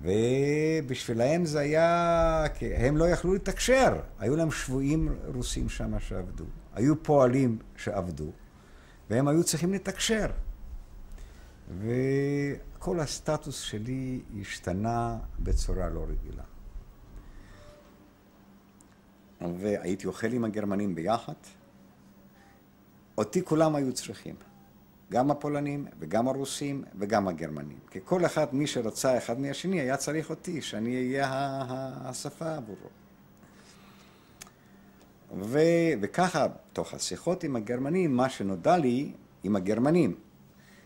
[0.02, 4.00] ובשבילהם זה היה, הם לא יכלו לתקשר.
[4.20, 6.46] היו להם שבויים רוסים שם שעבדו.
[6.74, 8.32] היו פועלים שעבדו,
[9.10, 10.28] והם היו צריכים לתקשר.
[11.80, 16.49] וכל הסטטוס שלי השתנה בצורה לא רגילה.
[19.42, 21.34] והייתי אוכל עם הגרמנים ביחד.
[23.18, 24.36] אותי כולם היו צריכים,
[25.12, 27.78] גם הפולנים וגם הרוסים וגם הגרמנים.
[27.92, 31.28] כי כל אחד, מי שרצה אחד מהשני, היה צריך אותי, שאני אהיה
[32.02, 32.90] השפה עבורו.
[35.42, 35.60] ו...
[36.02, 39.12] וככה, תוך השיחות עם הגרמנים, מה שנודע לי,
[39.44, 40.16] עם הגרמנים,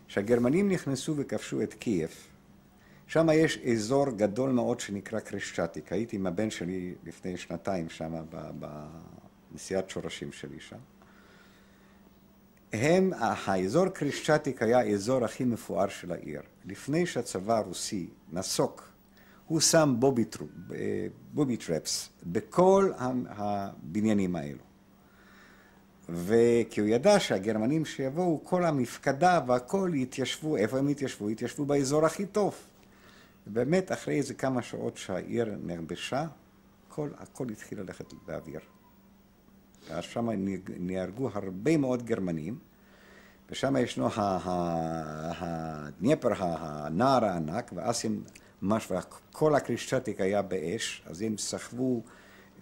[0.08, 2.10] שהגרמנים נכנסו וכבשו את קייב,
[3.06, 5.92] שם יש אזור גדול מאוד שנקרא קרשצ'טיק.
[5.92, 8.14] הייתי עם הבן שלי לפני שנתיים שם,
[9.52, 10.76] בנסיעת שורשים שלי שם.
[12.72, 16.40] הם, האזור קרישצ'טיק היה האזור הכי מפואר של העיר.
[16.64, 18.88] לפני שהצבא הרוסי נסוק,
[19.46, 20.24] הוא שם בובי,
[21.32, 22.92] בובי טרפס בכל
[23.28, 24.62] הבניינים האלו.
[26.08, 31.30] וכי הוא ידע שהגרמנים שיבואו, כל המפקדה והכל יתיישבו, איפה הם יתיישבו?
[31.30, 32.54] יתיישבו באזור הכי טוב.
[33.46, 36.26] ובאמת, אחרי איזה כמה שעות שהעיר נרבשה,
[36.88, 38.60] הכל, הכל התחיל ללכת באוויר.
[39.88, 40.28] ואז שם
[40.78, 42.58] נהרגו הרבה מאוד גרמנים,
[43.50, 44.08] ושם ישנו
[45.38, 48.22] הדנייפר, הנהר הענק, ואז הם
[48.62, 48.92] ממש,
[49.32, 52.02] כל הקרשצ'טיק היה באש, אז הם סחבו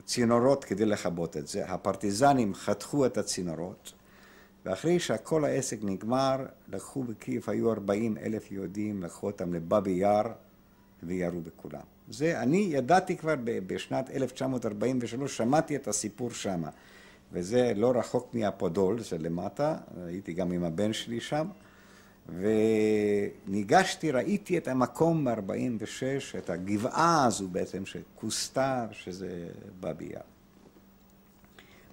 [0.04, 1.66] צינורות כדי לכבות את זה.
[1.66, 3.92] הפרטיזנים חתכו את הצינורות,
[4.64, 6.36] ואחרי שכל העסק נגמר,
[6.68, 10.32] לקחו בקייב, היו 40 אלף יהודים, לקחו אותם לבאבי יאר,
[11.02, 11.80] וירו בכולם.
[12.08, 16.68] זה, אני ידעתי כבר בשנת 1943, שמעתי את הסיפור שמה,
[17.32, 19.76] וזה לא רחוק מהפודול, זה למטה,
[20.06, 21.46] הייתי גם עם הבן שלי שם,
[23.46, 29.46] וניגשתי, ראיתי את המקום ב-46, את הגבעה הזו בעצם, שכוסתה, שזה
[30.00, 30.20] יאר.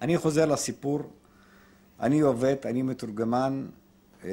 [0.01, 1.01] אני חוזר לסיפור,
[1.99, 3.67] אני עובד, אני מתורגמן,
[4.25, 4.29] אה,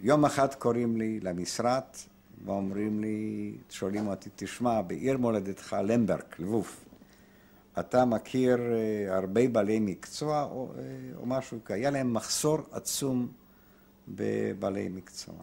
[0.00, 1.82] יום אחד קוראים לי למשרד,
[2.44, 6.76] ואומרים לי, שואלים אותי, תשמע, בעיר מולדתך, למברג, לבוב,
[7.78, 10.82] אתה מכיר אה, הרבה בעלי מקצוע או, אה,
[11.16, 13.28] או משהו, כי היה להם מחסור עצום
[14.08, 15.34] בבעלי מקצוע.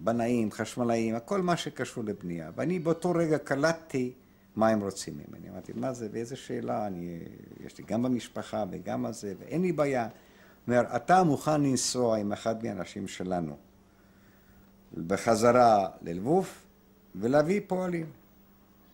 [0.00, 2.50] בנאים, חשמלאים, הכל מה שקשור לבנייה.
[2.54, 4.12] ואני באותו רגע קלטתי
[4.56, 5.50] מה הם רוצים ממני.
[5.50, 7.18] אמרתי, מה זה ואיזה שאלה, אני,
[7.66, 10.08] יש לי גם במשפחה וגם על זה, ואין לי בעיה.
[10.66, 13.56] אומר, אתה מוכן לנסוע עם אחד מהאנשים שלנו
[15.06, 16.48] בחזרה ללבוב
[17.14, 18.06] ולהביא פועלים.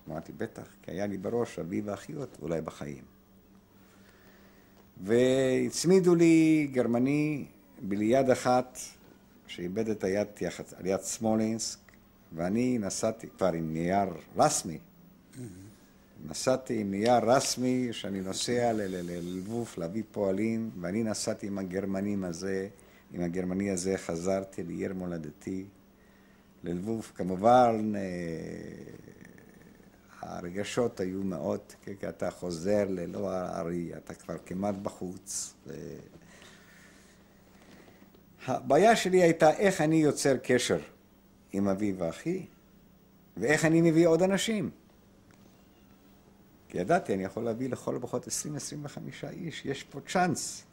[0.08, 3.02] אמרתי, בטח, כי היה לי בראש אבי ואחיות, אולי בחיים.
[5.02, 7.44] והצמידו לי גרמני
[7.82, 8.78] בליד אחת,
[9.46, 10.28] שאיבד את היד
[10.76, 11.78] על יד סמולינסק,
[12.32, 14.78] ואני נסעתי כבר עם נייר רסמי.
[16.28, 22.68] נסעתי עם נייר רסמי שאני נוסע ללבוב להביא פועלים, ואני נסעתי עם הגרמנים הזה,
[23.12, 25.64] עם הגרמני הזה חזרתי לעיר מולדתי,
[26.64, 27.12] ללבוב.
[27.14, 28.00] כמובן, אה,
[30.20, 35.54] הרגשות היו מאוד, כי אתה חוזר ללא הארי, אתה כבר כמעט בחוץ.
[35.66, 35.74] ו...
[38.46, 40.78] הבעיה שלי הייתה איך אני יוצר קשר
[41.52, 42.46] עם אבי ואחי,
[43.36, 44.70] ואיך אני מביא עוד אנשים.
[46.68, 48.28] כי ידעתי, אני יכול להביא לכל הפחות 20-25
[49.30, 50.64] איש, יש פה צ'אנס.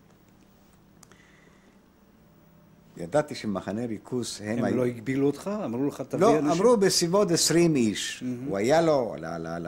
[2.97, 4.57] ידעתי שמחנה ריכוז הם...
[4.57, 4.77] הם היו...
[4.77, 5.51] לא הגבילו אותך?
[5.65, 6.47] אמרו לך תביא לא, אנשים?
[6.47, 8.19] לא, אמרו בסביבות 20 איש.
[8.23, 8.49] Mm-hmm.
[8.49, 9.67] הוא היה לו, ל, ל,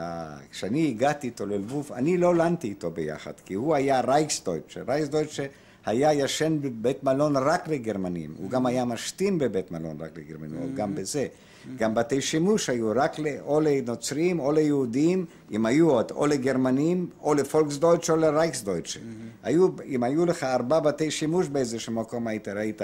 [0.50, 4.80] כשאני הגעתי איתו ללבוב, אני לא לנתי איתו ביחד, כי הוא היה רייקסדויטשה.
[4.88, 5.46] רייקסדויטשה
[5.86, 8.30] היה ישן בבית מלון רק לגרמנים.
[8.30, 8.42] Mm-hmm.
[8.42, 10.76] הוא גם היה משתין בבית מלון רק לגרמנים, mm-hmm.
[10.76, 11.26] גם בזה.
[11.26, 11.68] Mm-hmm.
[11.78, 17.34] גם בתי שימוש היו רק או לנוצרים או ליהודים, אם היו עוד, או לגרמנים, או
[17.34, 19.00] לפולקסדויטש או לרייקסדויטשה.
[19.00, 19.46] Mm-hmm.
[19.46, 22.82] היו, אם היו לך ארבע בתי שימוש באיזשהו מקום היית, ראית.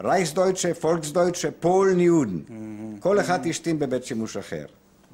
[0.00, 2.38] רייסדויטשה, פולקסדויטשה, פול ניודן.
[3.00, 4.66] כל אחד השתין בבית שימוש אחר.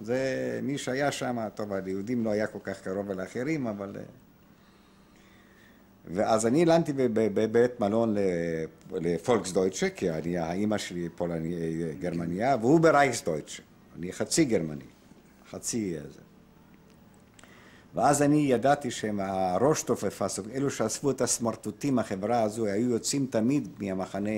[0.03, 3.93] זה מי שהיה שם, טוב, ליהודים לא היה כל כך קרוב אל האחרים, אבל...
[3.97, 4.03] אה,
[6.15, 8.17] ואז אני הלנתי בבית מלון
[8.93, 11.59] לפולקסדויטשה, כי אני, האימא שלי פולניה,
[12.01, 13.63] גרמניה, והוא ברייסדויטשה.
[13.99, 14.85] אני חצי גרמני,
[15.51, 16.21] חצי זה.
[17.95, 23.69] ואז אני ידעתי שהם הראש תופפס, אלו שאספו את הסמרטוטים, החברה הזו, היו יוצאים תמיד
[23.79, 24.31] מהמחנה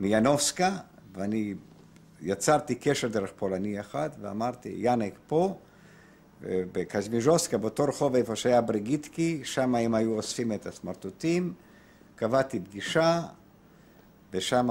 [0.00, 0.76] מיאנובסקה,
[1.14, 1.54] ואני
[2.20, 5.58] יצרתי קשר דרך פולני אחד, ואמרתי, יאנק פה,
[6.42, 11.54] בקזמיז'וסקה, באותו רחוב איפה שהיה בריגיטקי, שם הם היו אוספים את הסמרטוטים,
[12.16, 13.22] קבעתי פגישה,
[14.32, 14.68] ושם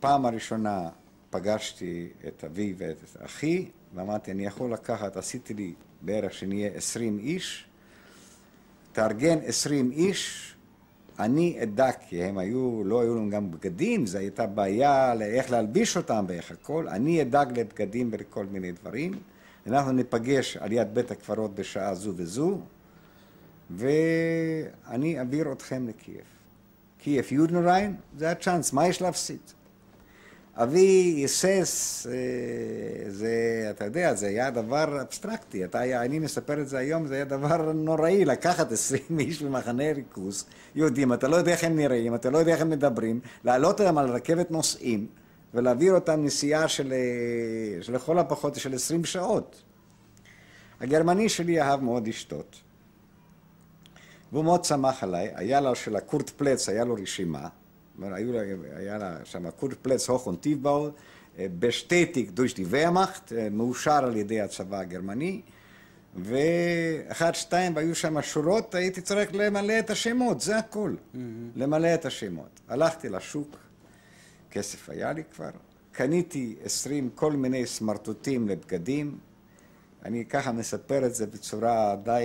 [0.00, 0.88] פעם הראשונה
[1.30, 7.68] פגשתי את אבי ואת אחי, ואמרתי, אני יכול לקחת, עשיתי לי בערך שנהיה עשרים איש,
[8.92, 10.54] תארגן עשרים איש,
[11.18, 15.96] אני אדע, כי הם היו, לא היו להם גם בגדים, זו הייתה בעיה לאיך להלביש
[15.96, 19.12] אותם ואיך הכל, אני אדאג לבגדים ולכל מיני דברים.
[19.66, 22.58] אנחנו ניפגש על יד בית הקברות בשעה זו וזו,
[23.70, 26.24] ואני אעביר אתכם לקייב.
[26.98, 29.40] קייב יודנריין, זה הצ'אנס, מה יש להפסיד?
[30.62, 35.64] אבי היסס, אה, זה, אתה יודע, זה היה דבר אבסטרקטי.
[35.64, 40.44] אתה, אני מספר את זה היום, זה היה דבר נוראי, לקחת עשרים איש ממחנה ריכוז,
[40.74, 43.98] יהודים, אתה לא יודע איך הם נראים, אתה לא יודע איך הם מדברים, להעלות אותם
[43.98, 45.06] על רכבת נוסעים,
[45.54, 49.62] ולהעביר אותם נסיעה של, אה, של לכל הפחות של עשרים שעות.
[50.80, 52.56] הגרמני שלי אהב מאוד לשתות.
[54.32, 57.48] והוא מאוד שמח עליי, היה לו של הקורט פלץ, היה לו רשימה,
[58.76, 60.90] היה לה שם קורט פלץ הוכון טיבאו,
[61.38, 65.40] בשטטיק דוש די wehrmacht, מאושר על ידי הצבא הגרמני,
[66.16, 71.18] ואחת, שתיים, והיו שם שורות, הייתי צריך למלא את השמות, זה הכל, mm-hmm.
[71.56, 72.60] למלא את השמות.
[72.68, 73.56] הלכתי לשוק,
[74.50, 75.50] כסף היה לי כבר,
[75.92, 79.18] קניתי עשרים כל מיני סמרטוטים לבגדים,
[80.04, 82.24] אני ככה מספר את זה בצורה די אה,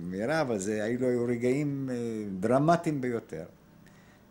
[0.00, 1.96] מהירה, אבל זה היו רגעים אה,
[2.40, 3.44] דרמטיים ביותר.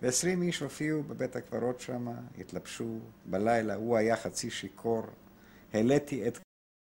[0.05, 5.03] ועשרים איש הופיעו בבית הקברות שם, התלבשו בלילה, הוא היה חצי שיכור.
[5.73, 6.37] העליתי את